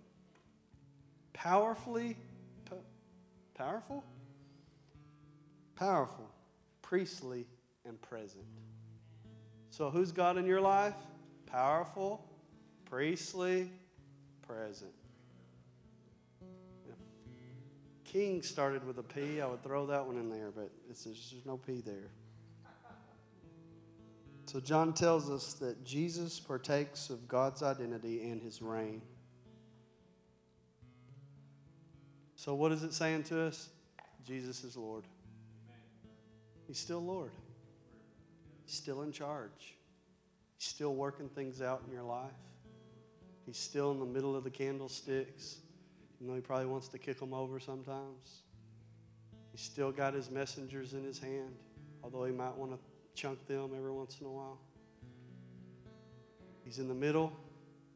Powerfully, 1.34 2.16
po- 2.64 2.86
powerful, 3.52 4.02
powerful, 5.74 6.30
priestly, 6.80 7.44
and 7.84 8.00
present. 8.00 8.46
So, 9.68 9.90
who's 9.90 10.10
God 10.10 10.38
in 10.38 10.46
your 10.46 10.62
life? 10.62 10.94
Powerful, 11.44 12.26
priestly, 12.86 13.70
present. 14.40 14.94
King 18.16 18.40
started 18.40 18.82
with 18.86 18.96
a 18.96 19.02
P. 19.02 19.42
I 19.42 19.46
would 19.46 19.62
throw 19.62 19.84
that 19.88 20.06
one 20.06 20.16
in 20.16 20.30
there, 20.30 20.50
but 20.50 20.70
there's 20.86 21.34
no 21.44 21.58
P 21.58 21.82
there. 21.82 22.08
So, 24.46 24.58
John 24.58 24.94
tells 24.94 25.28
us 25.28 25.52
that 25.54 25.84
Jesus 25.84 26.40
partakes 26.40 27.10
of 27.10 27.28
God's 27.28 27.62
identity 27.62 28.30
and 28.30 28.40
his 28.40 28.62
reign. 28.62 29.02
So, 32.36 32.54
what 32.54 32.72
is 32.72 32.84
it 32.84 32.94
saying 32.94 33.24
to 33.24 33.42
us? 33.42 33.68
Jesus 34.26 34.64
is 34.64 34.78
Lord. 34.78 35.04
He's 36.66 36.78
still 36.78 37.04
Lord. 37.04 37.32
He's 38.64 38.76
still 38.76 39.02
in 39.02 39.12
charge. 39.12 39.76
He's 40.56 40.68
still 40.68 40.94
working 40.94 41.28
things 41.28 41.60
out 41.60 41.82
in 41.86 41.92
your 41.92 42.04
life. 42.04 42.30
He's 43.44 43.58
still 43.58 43.92
in 43.92 44.00
the 44.00 44.06
middle 44.06 44.34
of 44.34 44.42
the 44.42 44.50
candlesticks. 44.50 45.58
Know, 46.20 46.34
he 46.34 46.40
probably 46.40 46.66
wants 46.66 46.88
to 46.88 46.98
kick 46.98 47.20
them 47.20 47.34
over 47.34 47.60
sometimes. 47.60 48.42
He's 49.52 49.60
still 49.60 49.92
got 49.92 50.14
his 50.14 50.30
messengers 50.30 50.94
in 50.94 51.04
his 51.04 51.18
hand, 51.18 51.54
although 52.02 52.24
he 52.24 52.32
might 52.32 52.56
want 52.56 52.72
to 52.72 52.78
chunk 53.14 53.46
them 53.46 53.70
every 53.76 53.92
once 53.92 54.18
in 54.20 54.26
a 54.26 54.30
while. 54.30 54.58
He's 56.64 56.78
in 56.78 56.88
the 56.88 56.94
middle. 56.94 57.32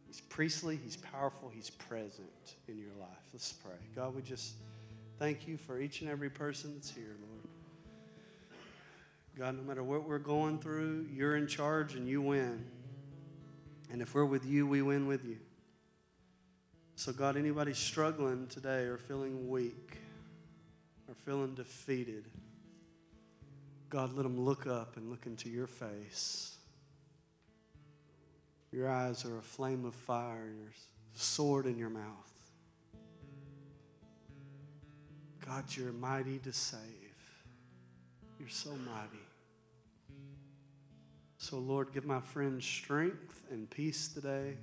He's 0.07 0.21
priestly, 0.23 0.77
He's 0.83 0.97
powerful, 0.97 1.49
He's 1.49 1.71
present 1.71 2.57
in 2.67 2.79
your 2.79 2.93
life. 2.99 3.09
Let's 3.33 3.53
pray. 3.53 3.77
God, 3.95 4.15
we 4.15 4.23
just 4.23 4.55
thank 5.21 5.47
you 5.47 5.57
for 5.57 5.81
each 5.81 6.01
and 6.01 6.11
every 6.11 6.31
person 6.31 6.75
that's 6.75 6.91
here, 6.91 7.17
Lord. 7.21 7.49
God, 9.39 9.57
no 9.57 9.63
matter 9.63 9.85
what 9.85 10.09
we're 10.09 10.19
going 10.19 10.59
through, 10.59 11.07
you're 11.13 11.37
in 11.37 11.47
charge 11.47 11.95
and 11.95 12.09
you 12.09 12.21
win. 12.23 12.65
And 13.93 14.03
if 14.03 14.15
we're 14.15 14.25
with 14.25 14.45
you, 14.45 14.67
we 14.67 14.83
win 14.83 15.07
with 15.07 15.25
you. 15.25 15.39
So, 17.01 17.13
God, 17.13 17.39
anybody 17.39 17.73
struggling 17.73 18.47
today 18.49 18.83
or 18.83 18.99
feeling 18.99 19.49
weak 19.49 19.97
or 21.09 21.15
feeling 21.15 21.55
defeated, 21.55 22.27
God, 23.89 24.15
let 24.15 24.25
them 24.25 24.39
look 24.39 24.67
up 24.67 24.99
and 24.99 25.09
look 25.09 25.25
into 25.25 25.49
your 25.49 25.67
face. 25.67 26.59
Your 28.71 28.91
eyes 28.91 29.25
are 29.25 29.39
a 29.39 29.43
flame 29.43 29.87
of 29.87 29.95
fire, 29.95 30.53
your 30.55 30.73
sword 31.15 31.65
in 31.65 31.79
your 31.79 31.89
mouth. 31.89 32.05
God, 35.47 35.65
you're 35.71 35.93
mighty 35.93 36.39
to 36.41 36.53
save. 36.53 36.81
You're 38.39 38.51
so 38.51 38.73
mighty. 38.73 39.25
So, 41.39 41.57
Lord, 41.57 41.95
give 41.95 42.05
my 42.05 42.21
friends 42.21 42.67
strength 42.67 43.43
and 43.51 43.71
peace 43.71 44.09
today. 44.09 44.59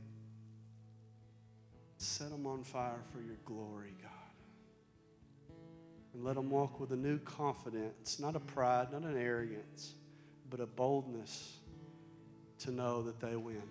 Set 2.08 2.30
them 2.30 2.48
on 2.48 2.64
fire 2.64 3.02
for 3.12 3.20
your 3.20 3.36
glory, 3.44 3.94
God. 4.02 4.12
And 6.14 6.24
let 6.24 6.36
them 6.36 6.50
walk 6.50 6.80
with 6.80 6.94
a 6.94 6.96
new 6.96 7.20
confidence, 7.20 8.18
not 8.18 8.34
a 8.34 8.40
pride, 8.40 8.94
not 8.94 9.02
an 9.02 9.18
arrogance, 9.18 9.94
but 10.50 10.62
a 10.62 10.66
boldness 10.66 11.58
to 12.60 12.72
know 12.72 13.04
that 13.04 13.20
they 13.20 13.36
win. 13.36 13.62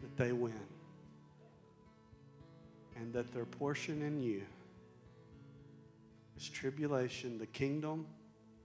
That 0.00 0.16
they 0.16 0.32
win. 0.32 0.58
And 2.96 3.12
that 3.12 3.30
their 3.34 3.44
portion 3.44 4.00
in 4.00 4.22
you 4.22 4.42
is 6.38 6.48
tribulation, 6.48 7.38
the 7.38 7.46
kingdom, 7.46 8.06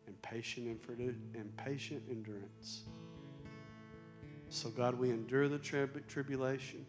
and 0.07 0.19
patient, 0.21 0.67
and 0.87 1.57
patient 1.57 2.03
endurance. 2.09 2.83
So, 4.47 4.69
God, 4.69 4.97
we 4.97 5.09
endure 5.09 5.49
the 5.49 5.59
trib- 5.59 6.07
tribulation. 6.07 6.85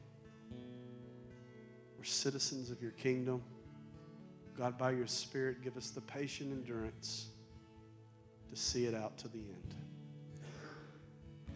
We're 2.03 2.07
citizens 2.07 2.73
of 2.73 2.83
your 2.83 2.91
kingdom. 2.91 3.41
God, 4.59 4.77
by 4.77 4.91
your 4.91 5.07
Spirit, 5.07 5.63
give 5.63 5.77
us 5.77 5.91
the 5.91 6.01
patient 6.01 6.51
endurance 6.51 7.29
to 8.51 8.57
see 8.57 8.87
it 8.87 8.95
out 8.97 9.17
to 9.19 9.29
the 9.29 9.39
end. 9.39 9.75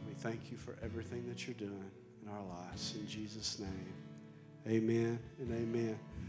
We 0.06 0.14
thank 0.14 0.52
you 0.52 0.56
for 0.56 0.76
everything 0.84 1.24
that 1.26 1.48
you're 1.48 1.54
doing 1.54 1.90
in 2.22 2.28
our 2.30 2.44
lives. 2.44 2.94
In 2.94 3.08
Jesus' 3.08 3.58
name, 3.58 3.92
amen 4.68 5.18
and 5.40 5.50
amen. 5.50 5.98